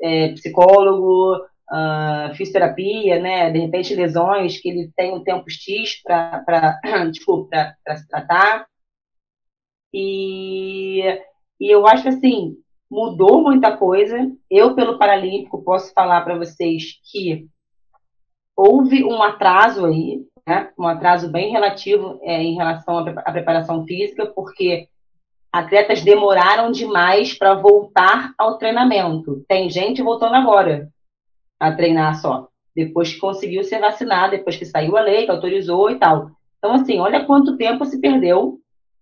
[0.00, 1.36] é, psicólogo,
[1.70, 6.80] uh, fisioterapia, né, de repente lesões que ele tem um tempo X para
[7.96, 8.66] se tratar.
[9.92, 11.02] E,
[11.60, 12.56] e eu acho assim,
[12.90, 14.30] mudou muita coisa.
[14.50, 17.46] Eu, pelo Paralímpico, posso falar para vocês que
[18.56, 24.26] houve um atraso aí, né, um atraso bem relativo é, em relação à preparação física,
[24.26, 24.88] porque
[25.52, 29.44] atletas demoraram demais para voltar ao treinamento.
[29.48, 30.88] Tem gente voltando agora
[31.60, 35.90] a treinar só, depois que conseguiu ser vacinado, depois que saiu a lei, que autorizou
[35.90, 36.30] e tal.
[36.58, 38.58] Então, assim, olha quanto tempo se perdeu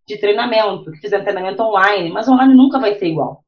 [0.07, 3.45] de treinamento, que fizeram treinamento online, mas online nunca vai ser igual,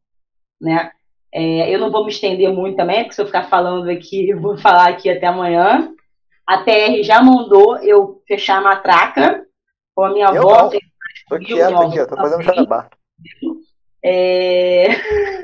[0.61, 0.92] né?
[1.32, 4.40] É, eu não vou me estender muito também, porque se eu ficar falando aqui, eu
[4.40, 5.92] vou falar aqui até amanhã.
[6.46, 9.44] A TR já mandou eu fechar a matraca
[9.94, 10.68] com a minha eu avó.
[11.28, 11.36] Tô
[12.06, 12.90] tô fazendo jabá.
[14.04, 14.88] É...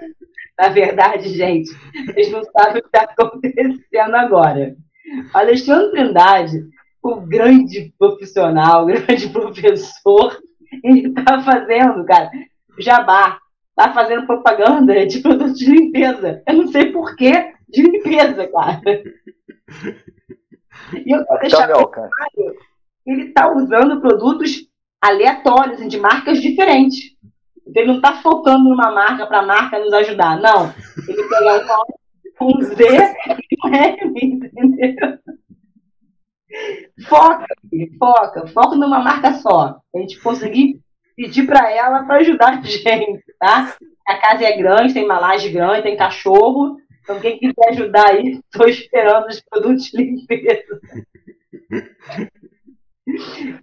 [0.59, 1.71] Na verdade, gente,
[2.07, 4.75] vocês não sabem o que está acontecendo agora.
[5.35, 6.65] Alexandre Trindade,
[7.03, 10.39] o grande profissional, o grande professor,
[10.83, 12.31] ele está fazendo, cara,
[12.79, 13.39] jabá,
[13.71, 16.43] está fazendo propaganda de produtos de limpeza.
[16.47, 19.03] Eu não sei porquê de limpeza, cara.
[21.05, 22.11] E eu vou deixar claro,
[23.07, 24.67] ele está usando produtos
[25.01, 27.15] aleatórios, de marcas diferentes.
[27.67, 30.41] Então, ele não está focando numa marca para a marca nos ajudar.
[30.41, 30.73] Não.
[31.09, 31.77] Ele pega
[32.41, 35.19] um, um Z e um M, entendeu?
[37.09, 37.47] Foca,
[37.99, 39.81] foca, foca numa marca só.
[39.95, 40.81] A gente conseguir
[41.17, 43.77] pedir para ela para ajudar a gente, tá?
[44.07, 46.77] A casa é grande, tem uma laje grande, tem cachorro.
[47.03, 50.81] Então, quem quiser ajudar aí, estou esperando os produtos de limpeza.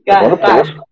[0.05, 0.83] Cara, cara,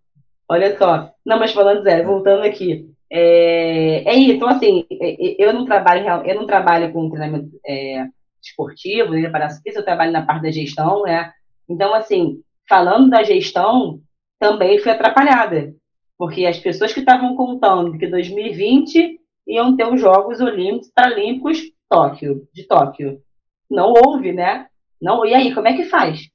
[0.50, 1.14] olha só.
[1.26, 2.92] Não, mas falando sério, voltando aqui.
[3.14, 7.50] É, é isso, então assim, é, é, eu não trabalho, eu não trabalho com treinamento
[7.66, 8.08] é,
[8.42, 11.34] esportivo, nem para isso, eu trabalho na parte da gestão, né?
[11.68, 14.00] Então, assim, falando da gestão,
[14.40, 15.74] também fui atrapalhada,
[16.18, 21.60] porque as pessoas que estavam contando que 2020 iam ter os Jogos Olímpicos Paralímpicos
[21.90, 23.22] Tóquio, de Tóquio.
[23.70, 24.68] Não houve, né?
[25.02, 26.30] Não, e aí, como é que faz?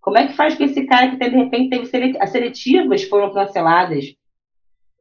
[0.00, 4.06] Como é que faz com esse cara que de repente teve as seletivas foram canceladas?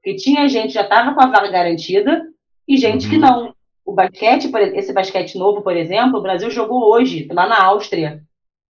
[0.08, 2.26] Porque tinha gente que já estava com a vaga garantida
[2.66, 3.12] e gente uhum.
[3.12, 3.54] que não.
[3.84, 8.24] O basquete, esse basquete novo, por exemplo, o Brasil jogou hoje, lá na Áustria,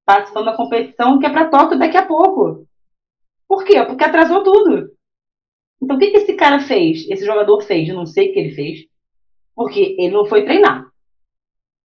[0.04, 2.68] participando da competição que é para Tóquio daqui a pouco.
[3.48, 3.84] Por quê?
[3.84, 4.90] Porque atrasou tudo.
[5.80, 7.08] Então, o que, que esse cara fez?
[7.08, 7.88] Esse jogador fez?
[7.88, 8.88] Eu não sei o que ele fez.
[9.56, 10.88] Porque ele não foi treinar.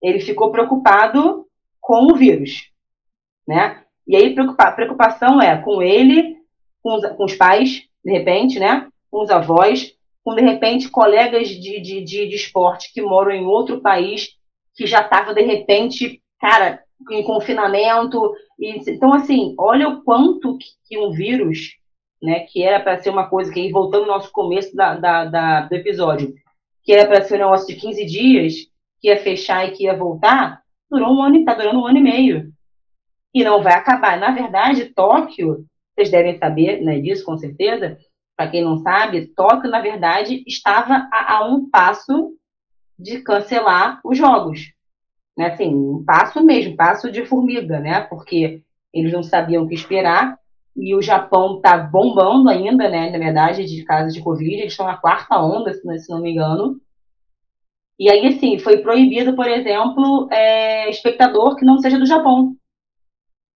[0.01, 1.45] Ele ficou preocupado
[1.81, 2.71] com o vírus.
[3.45, 3.83] Né?
[4.07, 6.37] E aí, a preocupação é com ele,
[6.81, 8.87] com os, com os pais, de repente, né?
[9.11, 9.93] Com os avós,
[10.23, 14.29] com de repente colegas de, de, de, de esporte que moram em outro país,
[14.75, 18.33] que já estava de repente, cara, em confinamento.
[18.57, 21.75] E, então, assim, olha o quanto que, que um vírus,
[22.21, 25.61] né, que era para ser uma coisa, que voltando ao nosso começo da, da, da
[25.61, 26.33] do episódio,
[26.83, 28.53] que era para ser um negócio de 15 dias,
[28.99, 32.03] que ia fechar e que ia voltar, durou um ano, está durando um ano e
[32.03, 32.53] meio.
[33.33, 34.19] E não vai acabar.
[34.19, 37.97] Na verdade, Tóquio, vocês devem saber né, disso, com certeza,
[38.41, 42.33] para quem não sabe, Tóquio, na verdade, estava a, a, um passo
[42.97, 44.73] de cancelar os jogos.
[45.37, 45.45] Né?
[45.45, 48.01] Assim, um passo mesmo, passo de formiga, né?
[48.01, 50.39] Porque eles não sabiam o que esperar
[50.75, 53.11] e o Japão está bombando ainda, né?
[53.11, 56.81] Na verdade, de casos de Covid, eles estão na quarta onda, se não me engano.
[57.99, 62.55] E aí, assim, foi proibido, por exemplo, é, espectador que não seja do Japão.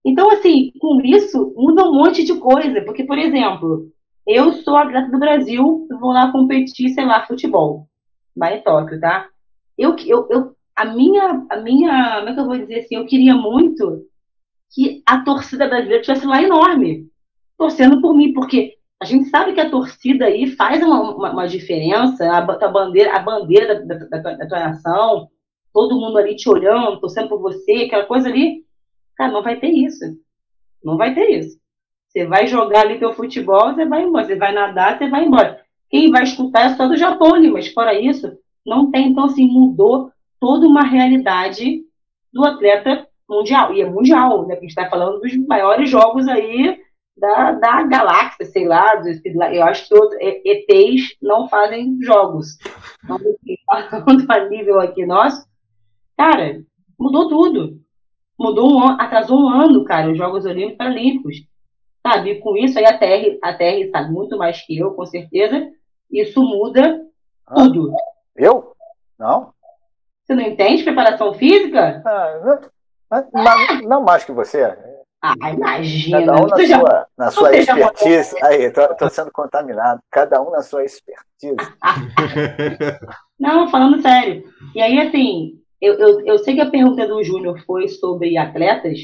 [0.06, 2.84] Então, assim, com isso, muda um monte de coisa.
[2.84, 3.92] Porque, por exemplo,
[4.28, 7.88] eu sou atleta do Brasil, vou lá competir, sei lá, futebol.
[8.36, 9.28] Vai em Tóquio, tá?
[9.78, 12.96] Eu, eu, eu, a minha, a minha, como é que eu vou dizer assim?
[12.96, 14.06] Eu queria muito
[14.74, 17.08] que a torcida brasileira estivesse lá enorme,
[17.58, 21.48] torcendo por mim, porque a gente sabe que a torcida aí faz uma, uma, uma
[21.48, 25.30] diferença, a, a, bandeira, a bandeira da, da, da, da tua nação,
[25.74, 28.66] todo mundo ali te olhando, torcendo por você, aquela coisa ali.
[29.16, 30.04] Cara, não vai ter isso.
[30.84, 31.58] Não vai ter isso.
[32.16, 34.26] Você vai jogar ali teu futebol, você vai embora.
[34.26, 35.60] Você vai nadar, você vai embora.
[35.90, 39.10] Quem vai escutar é só do Japão mas fora isso, não tem.
[39.10, 40.10] Então, assim, mudou
[40.40, 41.82] toda uma realidade
[42.32, 43.74] do atleta mundial.
[43.74, 44.54] E é mundial, né?
[44.56, 46.80] A gente está falando dos maiores jogos aí
[47.18, 48.94] da, da galáxia, sei lá.
[49.54, 52.58] Eu acho que outro, ETs não fazem jogos.
[53.04, 53.20] Então,
[53.92, 55.46] falando a nível aqui nosso,
[56.18, 56.62] cara,
[56.98, 57.78] mudou tudo.
[58.40, 61.55] Mudou um ano, atrasou um ano, cara, os Jogos Olímpicos Paralímpicos.
[62.06, 62.34] Sabe?
[62.34, 63.58] E com isso aí a TR, a
[63.92, 65.72] sabe muito mais que eu, com certeza.
[66.12, 67.02] Isso muda
[67.48, 67.92] ah, tudo.
[68.36, 68.76] Eu?
[69.18, 69.52] Não.
[70.24, 72.04] Você não entende preparação física?
[72.06, 72.70] Ah,
[73.12, 74.64] não, não, não, mais que você.
[75.20, 76.20] Ah, imagina.
[76.20, 78.36] Cada um na você sua, já, na sua expertise.
[78.44, 80.00] Aí, tô, tô, sendo contaminado.
[80.12, 81.56] Cada um na sua expertise.
[83.40, 84.44] não, falando sério.
[84.76, 89.00] E aí, assim, eu, eu, eu sei que a pergunta do Júnior foi sobre atletas,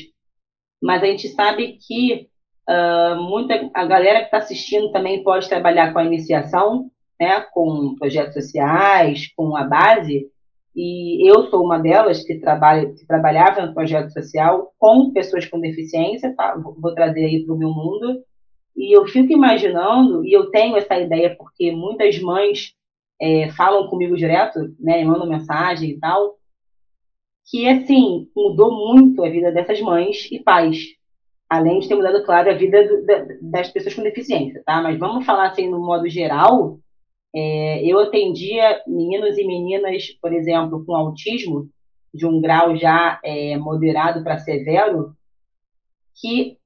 [0.79, 2.29] mas a gente sabe que
[2.69, 6.89] Uh, muita, a galera que está assistindo também pode trabalhar com a iniciação,
[7.19, 10.29] né, com projetos sociais, com a base,
[10.75, 15.59] e eu sou uma delas que, trabalha, que trabalhava no projeto social com pessoas com
[15.59, 16.55] deficiência, tá?
[16.55, 18.23] vou, trazer aí para o meu mundo,
[18.75, 22.73] E eu fico imaginando, e eu tenho essa ideia porque muitas mães
[23.21, 26.37] é, falam comigo direto, né, mandam mensagem e tal,
[27.49, 30.95] que assim mudou muito a vida dessas mães e pais,
[31.51, 34.81] além de ter mudado, claro, a vida do, da, das pessoas com deficiência, tá?
[34.81, 36.79] Mas vamos falar assim no modo geral.
[37.35, 41.69] É, eu atendia meninos e meninas, por exemplo, com autismo
[42.13, 45.13] de um grau já é, moderado para severo,
[46.21, 46.57] que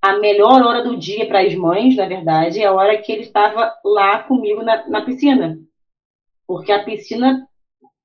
[0.00, 3.22] a melhor hora do dia para as mães, na verdade, é a hora que ele
[3.22, 5.56] estava lá comigo na, na piscina.
[6.48, 7.46] Porque a piscina,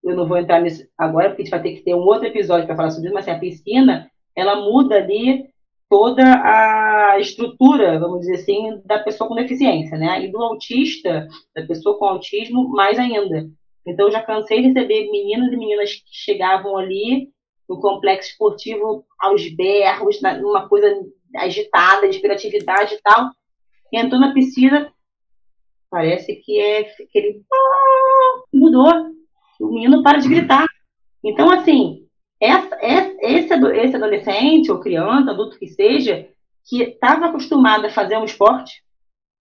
[0.03, 2.27] eu não vou entrar nisso agora, porque a gente vai ter que ter um outro
[2.27, 5.49] episódio para falar sobre isso, mas assim, a piscina, ela muda ali
[5.89, 10.23] toda a estrutura, vamos dizer assim, da pessoa com deficiência, né?
[10.23, 13.49] E do autista, da pessoa com autismo, mais ainda.
[13.85, 17.29] Então, já cansei de receber meninos e meninas que chegavam ali
[17.69, 20.87] no complexo esportivo aos berros, numa coisa
[21.35, 23.31] agitada, de criatividade e tal.
[23.91, 24.91] E entrou na piscina,
[25.89, 27.41] parece que é aquele.
[27.51, 29.17] Ah, mudou.
[29.59, 30.67] O menino para de gritar.
[31.23, 32.06] Então, assim,
[32.39, 36.27] essa, esse, esse adolescente, ou criança, adulto que seja,
[36.65, 38.83] que estava acostumado a fazer um esporte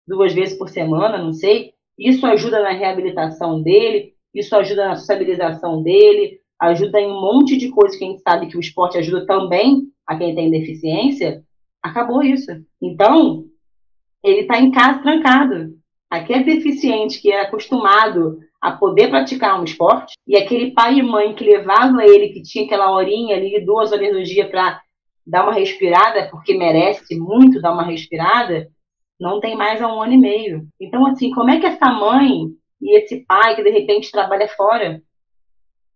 [0.06, 5.82] duas vezes por semana, não sei, isso ajuda na reabilitação dele, isso ajuda na sociabilização
[5.82, 9.26] dele, ajuda em um monte de coisas que a gente sabe que o esporte ajuda
[9.26, 11.42] também a quem tem deficiência,
[11.82, 12.50] acabou isso.
[12.80, 13.44] Então,
[14.22, 15.76] ele está em casa trancado.
[16.08, 21.32] Aquele deficiente que é acostumado a poder praticar um esporte, e aquele pai e mãe
[21.36, 24.82] que levavam ele, que tinha aquela horinha ali, duas horas no dia para
[25.24, 28.68] dar uma respirada, porque merece muito dar uma respirada,
[29.20, 30.66] não tem mais há um ano e meio.
[30.80, 32.48] Então, assim, como é que essa mãe
[32.82, 35.00] e esse pai que de repente trabalha fora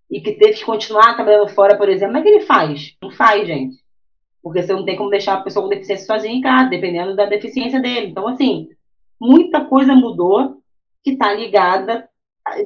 [0.08, 2.96] e que teve que continuar trabalhando fora, por exemplo, como é que ele faz?
[3.02, 3.78] Não faz, gente.
[4.40, 7.26] Porque você não tem como deixar a pessoa com deficiência sozinha em casa, dependendo da
[7.26, 8.06] deficiência dele.
[8.06, 8.68] Então, assim,
[9.20, 10.60] muita coisa mudou
[11.02, 12.08] que está ligada,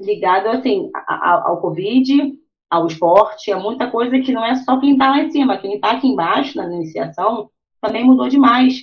[0.02, 2.34] ligada assim, ao, Covid,
[2.70, 5.74] ao esporte, a muita coisa que não é só quem está lá em cima, quem
[5.74, 8.80] está aqui embaixo na iniciação também mudou demais.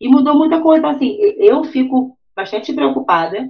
[0.00, 0.88] E mudou muita coisa.
[0.88, 3.48] Assim, eu fico bastante preocupada.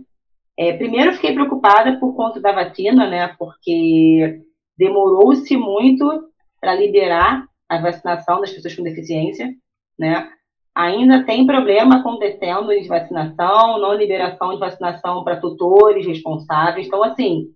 [0.56, 3.28] É, primeiro, fiquei preocupada por conta da vacina, né?
[3.38, 4.42] Porque
[4.76, 6.28] demorou-se muito
[6.60, 9.50] para liberar a vacinação das pessoas com deficiência,
[9.98, 10.28] né?
[10.74, 16.86] Ainda tem problema acontecendo de vacinação, não liberação de vacinação para tutores responsáveis.
[16.86, 17.48] Então, assim,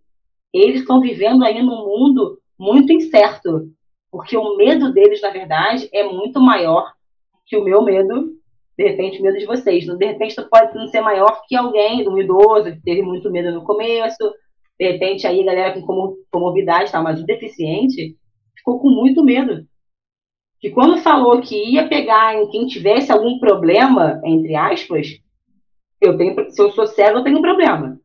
[0.52, 3.70] eles estão vivendo aí num mundo muito incerto,
[4.10, 6.92] porque o medo deles, na verdade, é muito maior
[7.46, 8.34] que o meu medo,
[8.76, 9.86] de repente, o medo de vocês.
[9.86, 13.64] De repente, pode não ser maior que alguém, do idoso, que teve muito medo no
[13.64, 14.32] começo,
[14.78, 18.14] de repente, aí galera com comorbidade, tá, mas o deficiente
[18.54, 19.66] ficou com muito medo
[20.66, 25.20] que quando falou que ia pegar em quem tivesse algum problema, entre aspas,
[26.00, 28.00] eu tenho, se eu sou cego, eu tenho um problema.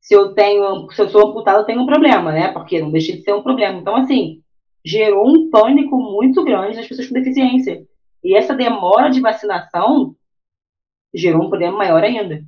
[0.00, 2.52] Se eu tenho, se eu sou amputado, eu tenho um problema, né?
[2.52, 3.80] Porque não deixa de ser um problema.
[3.80, 4.40] Então, assim,
[4.84, 7.84] gerou um pânico muito grande nas pessoas com deficiência.
[8.22, 10.14] E essa demora de vacinação
[11.12, 12.44] gerou um problema maior ainda.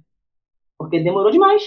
[0.78, 1.60] Porque demorou demais.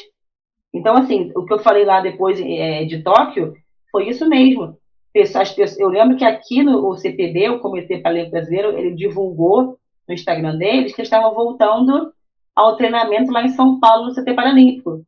[0.74, 3.56] Então, assim, o que eu falei lá depois é, de Tóquio
[3.92, 4.78] foi isso mesmo
[5.26, 10.58] pessoas, eu lembro que aqui no CPB, o Comitê Paralímpico Brasileiro, ele divulgou no Instagram
[10.58, 12.14] deles que estavam voltando
[12.56, 15.04] ao treinamento lá em São Paulo, no CT Paralímpico.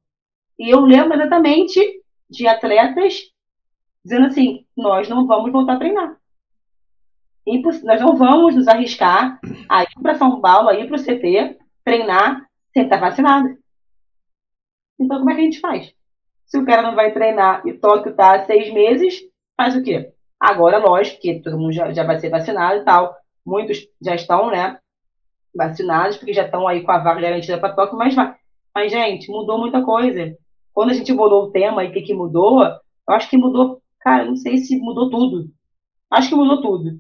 [0.57, 1.79] E eu lembro exatamente
[2.29, 3.21] de atletas
[4.03, 6.17] dizendo assim: nós não vamos voltar a treinar.
[7.83, 11.57] Nós não vamos nos arriscar a ir para São Paulo, a ir para o CT,
[11.83, 13.57] treinar sem estar vacinado.
[14.99, 15.93] Então, como é que a gente faz?
[16.45, 19.21] Se o cara não vai treinar e Tóquio está há seis meses,
[19.59, 20.13] Faz o quê?
[20.39, 23.13] Agora, lógico que todo mundo já, já vai ser vacinado e tal.
[23.45, 24.79] Muitos já estão, né,
[25.53, 28.15] vacinados, porque já estão aí com a vaga garantida para Tóquio, mas,
[28.73, 30.33] mas, gente, mudou muita coisa.
[30.73, 32.79] Quando a gente bolou o tema e o que, que mudou, eu
[33.09, 35.51] acho que mudou, cara, não sei se mudou tudo.
[36.09, 36.97] Acho que mudou tudo.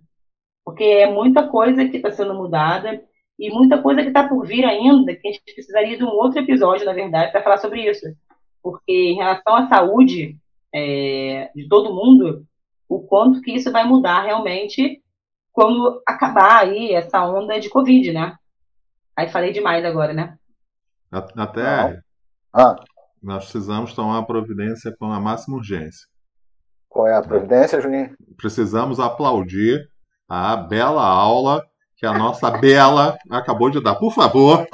[0.65, 3.01] Porque é muita coisa que está sendo mudada
[3.39, 6.41] e muita coisa que está por vir ainda, que a gente precisaria de um outro
[6.41, 8.05] episódio, na verdade, para falar sobre isso.
[8.61, 10.37] Porque em relação à saúde
[10.75, 12.45] é, de todo mundo,
[12.89, 15.01] o quanto que isso vai mudar realmente
[15.53, 18.35] quando acabar aí essa onda de Covid, né?
[19.15, 20.35] Aí falei demais agora, né?
[21.11, 22.01] Até
[22.53, 22.75] ah.
[23.21, 26.07] nós precisamos tomar providência com a máxima urgência.
[26.87, 28.15] Qual é a providência, Juninho?
[28.35, 29.87] Precisamos aplaudir
[30.27, 31.63] a bela aula
[31.99, 33.95] que a nossa Bela acabou de dar.
[33.95, 34.65] Por favor.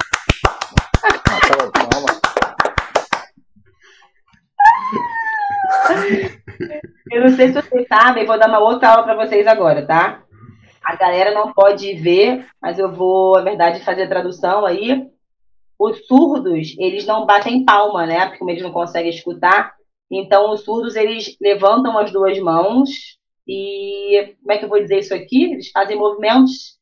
[7.10, 10.22] Eu não sei se vocês sabem, vou dar uma outra aula para vocês agora, tá?
[10.82, 15.08] A galera não pode ver, mas eu vou, na verdade, fazer a tradução aí.
[15.78, 18.24] os surdos, eles não batem palma, né?
[18.26, 19.74] Porque como eles não conseguem escutar,
[20.10, 22.88] então os surdos, eles levantam as duas mãos
[23.46, 25.52] e, como é que eu vou dizer isso aqui?
[25.52, 26.76] Eles fazem movimentos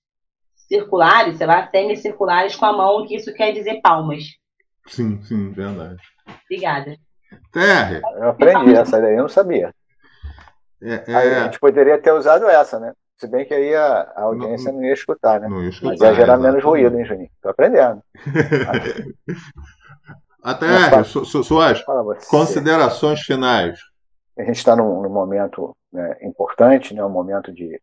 [0.68, 4.24] circulares, sei lá, semicirculares com a mão, que isso quer dizer palmas.
[4.86, 6.00] Sim, sim, verdade.
[6.44, 6.96] Obrigada.
[7.52, 8.00] Terre.
[8.16, 9.74] Eu aprendi essa daí, eu não sabia.
[10.82, 12.92] É, Aí é, a gente poderia ter usado essa, né?
[13.16, 15.48] Se bem que aí a, a audiência não, ia escutar, né?
[15.48, 17.30] não ia escutar, Mas ia gerar menos ruído, hein, Juninho?
[17.40, 18.02] Tô aprendendo.
[20.42, 21.82] Até, su, su, suas
[22.28, 23.78] considerações finais.
[24.38, 27.02] A gente está num, num momento né, importante, né?
[27.02, 27.80] Um momento de,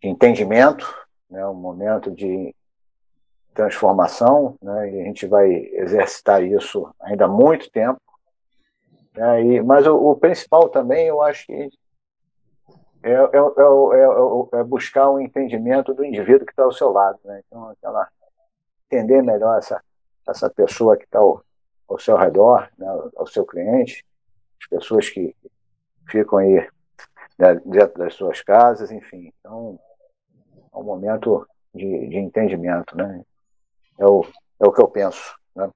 [0.00, 0.86] de entendimento,
[1.28, 1.46] né?
[1.46, 2.54] Um momento de
[3.52, 4.92] transformação, né?
[4.92, 8.00] E a gente vai exercitar isso ainda há muito tempo.
[9.42, 11.70] E- mas o, o principal também, eu acho que
[13.02, 17.18] é, é, é, é é buscar o entendimento do indivíduo que está ao seu lado,
[17.24, 17.42] né?
[17.46, 18.08] Então, aquela,
[18.90, 19.82] entender melhor essa,
[20.28, 21.42] essa pessoa que está ao,
[21.88, 22.86] ao seu redor, né?
[23.16, 24.04] ao seu cliente,
[24.62, 25.34] as pessoas que
[26.08, 26.66] ficam aí
[27.38, 29.32] né, dentro das suas casas, enfim.
[29.40, 29.78] Então,
[30.72, 33.22] é um momento de, de entendimento, né?
[33.98, 34.24] É o,
[34.60, 35.70] é o que eu penso, né?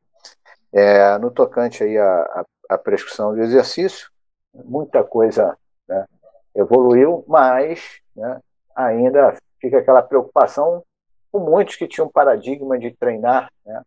[0.72, 4.11] É, no tocante aí à, à, à prescrição do exercício,
[4.53, 5.57] muita coisa
[5.89, 6.07] né,
[6.55, 8.41] evoluiu, mas né,
[8.75, 10.85] ainda fica aquela preocupação
[11.31, 13.83] com muitos que tinham paradigma de treinar né,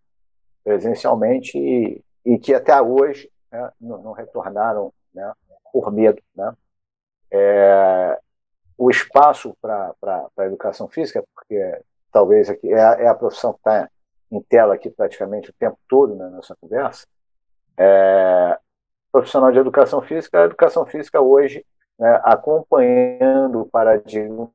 [0.63, 5.31] presencialmente e, e que até hoje né, não, não retornaram né,
[5.71, 6.21] por medo.
[6.35, 6.53] Né?
[7.31, 8.19] É,
[8.77, 9.93] o espaço para
[10.37, 13.89] a educação física, porque talvez aqui é, a- é a profissão que está
[14.31, 17.05] em tela aqui praticamente o tempo todo na nossa conversa,
[17.77, 18.59] é,
[19.11, 21.65] profissional de educação física, a educação física hoje,
[21.99, 24.49] né, acompanhando o paradigma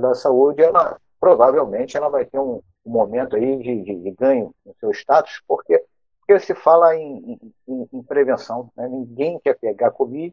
[0.00, 4.54] da saúde, ela provavelmente ela vai ter um, um momento aí de, de- de ganho
[4.64, 5.82] no seu status, porque,
[6.20, 8.88] porque se fala em, em- em prevenção, né?
[8.88, 10.32] ninguém quer pegar Covid,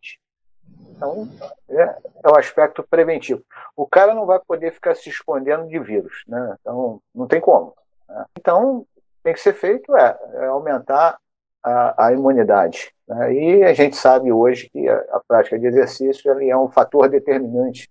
[0.95, 1.27] então
[1.69, 1.81] é,
[2.25, 3.43] é o aspecto preventivo.
[3.75, 6.55] O cara não vai poder ficar se escondendo de vírus, né?
[6.61, 7.73] então não tem como.
[8.07, 8.25] né?
[8.37, 8.85] Então
[9.23, 11.17] tem que ser feito é, é aumentar
[11.63, 12.93] a, a imunidade.
[13.07, 13.33] Né?
[13.33, 17.89] E a gente sabe hoje que a, a prática de exercício é um fator determinante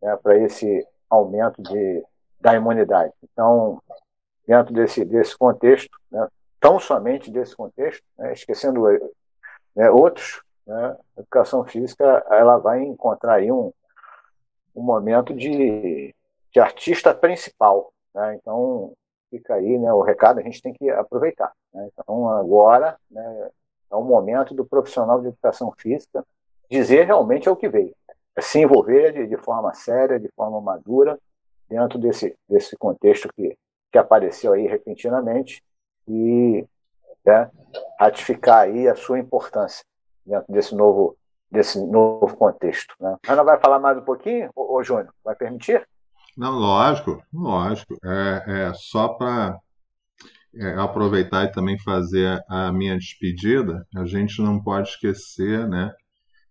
[0.00, 2.04] né, para esse aumento de,
[2.40, 3.12] da imunidade.
[3.22, 3.80] Então,
[4.46, 6.26] dentro desse, desse contexto, né,
[6.58, 8.82] tão somente desse contexto, né, esquecendo
[9.74, 13.72] né, outros, né, a educação física ela vai encontrar aí um,
[14.74, 16.14] um momento de,
[16.50, 17.92] de artista principal.
[18.14, 18.36] Né?
[18.36, 18.92] Então,
[19.30, 21.52] fica aí né, o recado, a gente tem que aproveitar.
[21.72, 21.88] Né?
[21.92, 23.50] Então, agora né,
[23.90, 26.24] é o momento do profissional de educação física
[26.70, 27.94] dizer realmente é o que veio.
[28.34, 31.18] É se envolver de, de forma séria, de forma madura,
[31.68, 33.56] dentro desse, desse contexto que,
[33.90, 35.62] que apareceu aí repentinamente
[36.08, 36.66] e
[37.24, 37.50] né,
[37.98, 39.84] ratificar aí a sua importância
[40.24, 41.16] dentro desse novo,
[41.50, 42.94] desse novo contexto.
[43.00, 43.16] Né?
[43.28, 45.12] Ana vai falar mais um pouquinho, ô, ô Júnior?
[45.24, 45.86] Vai permitir?
[46.36, 47.94] Não, lógico, lógico.
[48.04, 49.58] É, é só para
[50.78, 55.90] aproveitar e também fazer a minha despedida, a gente não pode esquecer, né,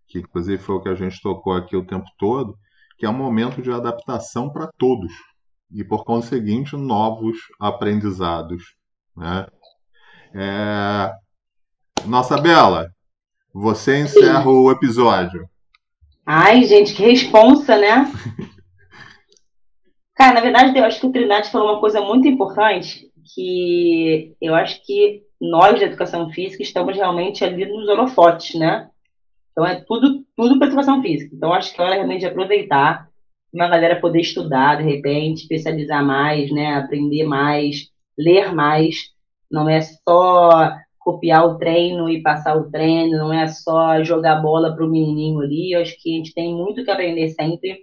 [0.07, 2.57] que inclusive foi o que a gente tocou aqui o tempo todo,
[2.97, 5.11] que é um momento de adaptação para todos
[5.71, 8.75] e, por conseguinte, novos aprendizados.
[9.15, 9.47] Né?
[10.35, 11.11] É...
[12.05, 12.91] Nossa Bela,
[13.53, 15.47] você encerra o episódio.
[16.25, 18.11] Ai, gente, que responsa, né?
[20.15, 24.55] Cara, na verdade, eu acho que o Trindade falou uma coisa muito importante, que eu
[24.55, 28.89] acho que nós da educação física estamos realmente ali nos holofotes, né?
[29.51, 31.35] Então é tudo, tudo para educação física.
[31.35, 33.09] Então acho que é hora realmente de aproveitar,
[33.53, 36.75] uma galera poder estudar, de repente, especializar mais, né?
[36.75, 38.95] Aprender mais, ler mais.
[39.51, 44.73] Não é só copiar o treino e passar o treino, não é só jogar bola
[44.73, 45.73] para o menininho ali.
[45.73, 47.79] Eu acho que a gente tem muito que aprender sempre.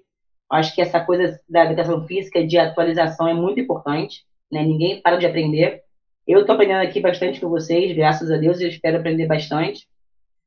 [0.51, 4.62] Acho que essa coisa da educação física de atualização é muito importante, né?
[4.62, 5.82] Ninguém para de aprender.
[6.26, 9.86] Eu estou aprendendo aqui bastante com vocês, graças a Deus, e eu espero aprender bastante.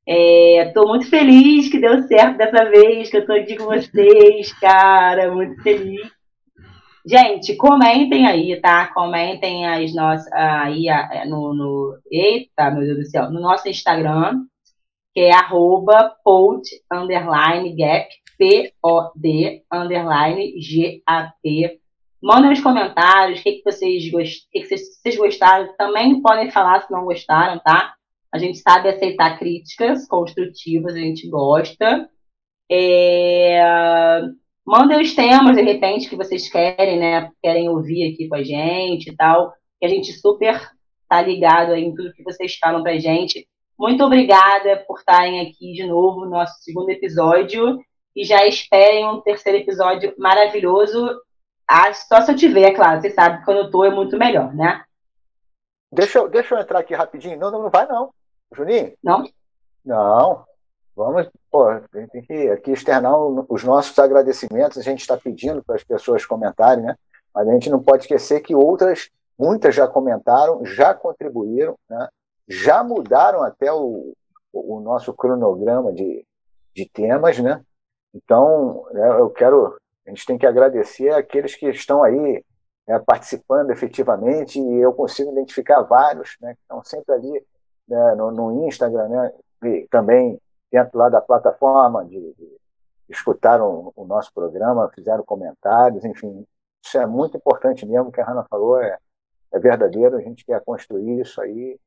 [0.05, 4.53] Estou é, muito feliz que deu certo dessa vez, que eu estou aqui com vocês,
[4.59, 6.01] cara, muito feliz.
[7.05, 8.87] Gente, comentem aí, tá?
[8.93, 10.85] Comentem as nossas aí
[11.27, 14.43] no, no, eita, meu Deus do céu, no nosso Instagram,
[15.13, 21.80] que é arroba pod underline gap, P-O-D underline G-A-P.
[22.21, 24.47] Mandem nos comentários o que, que, vocês, gost...
[24.51, 25.73] que, que vocês gostaram.
[25.75, 27.95] Também podem falar se não gostaram, tá?
[28.31, 32.09] A gente sabe aceitar críticas construtivas, a gente gosta.
[32.71, 34.21] É...
[34.65, 37.31] Mandem os temas, de repente, que vocês querem, né?
[37.41, 39.51] Querem ouvir aqui com a gente e tal.
[39.79, 40.69] Que a gente super
[41.09, 43.45] tá ligado aí em tudo que vocês falam pra gente.
[43.77, 47.79] Muito obrigada por estarem aqui de novo no nosso segundo episódio.
[48.15, 51.09] E já esperem um terceiro episódio maravilhoso.
[51.73, 52.99] Ah, só se eu tiver, é claro.
[52.99, 54.83] Você sabe que quando eu tô é muito melhor, né?
[55.89, 57.39] Deixa eu, deixa eu entrar aqui rapidinho.
[57.39, 58.13] Não, não, não vai não.
[58.53, 58.93] Juninho?
[59.01, 59.23] Não?
[59.85, 60.45] Não.
[60.93, 64.77] Vamos, pô, tem que aqui externar os nossos agradecimentos.
[64.77, 66.95] A gente está pedindo para as pessoas comentarem, né?
[67.33, 69.09] Mas a gente não pode esquecer que outras,
[69.39, 72.09] muitas já comentaram, já contribuíram, né?
[72.51, 74.13] já mudaram até o,
[74.51, 76.25] o nosso cronograma de,
[76.75, 77.63] de temas, né?
[78.13, 79.77] Então, né, eu quero,
[80.11, 82.43] a gente tem que agradecer aqueles que estão aí
[82.85, 87.45] né, participando efetivamente, e eu consigo identificar vários, né, que estão sempre ali
[87.87, 89.33] né, no, no, Instagram, né,
[89.63, 90.39] e também
[90.69, 92.61] dentro lá da plataforma de, de
[93.09, 96.45] escutaram o nosso programa, fizeram comentários, enfim,
[96.83, 98.97] isso é muito importante mesmo, o que a Hanna falou é,
[99.53, 101.79] é verdadeiro, a gente quer construir isso aí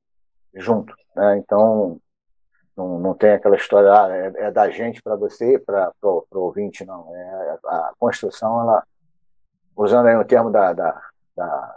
[0.54, 1.38] junto, né?
[1.38, 1.98] Então,
[2.76, 6.84] não, não tem aquela história, ah, é, é, da gente para você, para o ouvinte,
[6.84, 7.14] não.
[7.14, 8.84] É, a construção, ela,
[9.76, 11.02] usando aí o termo da, da,
[11.36, 11.76] da,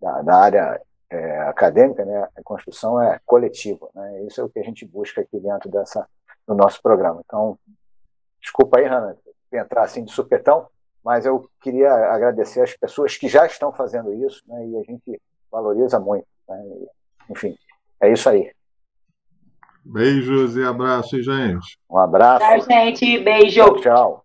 [0.00, 0.80] da, da área
[1.10, 3.88] é, acadêmica, né, a construção é coletiva.
[3.94, 4.24] Né?
[4.24, 6.06] Isso é o que a gente busca aqui dentro dessa,
[6.46, 7.20] do nosso programa.
[7.24, 7.58] Então,
[8.40, 9.16] desculpa aí, Hanna,
[9.52, 10.68] entrar assim de supetão,
[11.02, 15.20] mas eu queria agradecer as pessoas que já estão fazendo isso, né, e a gente
[15.50, 16.26] valoriza muito.
[16.48, 16.64] Né,
[17.28, 17.56] enfim,
[18.00, 18.52] é isso aí.
[19.90, 21.78] Beijos e abraços, gente.
[21.90, 22.44] Um abraço.
[22.44, 23.18] Tchau, gente.
[23.20, 23.64] Beijo.
[23.64, 23.80] Tchau.
[23.80, 24.24] tchau.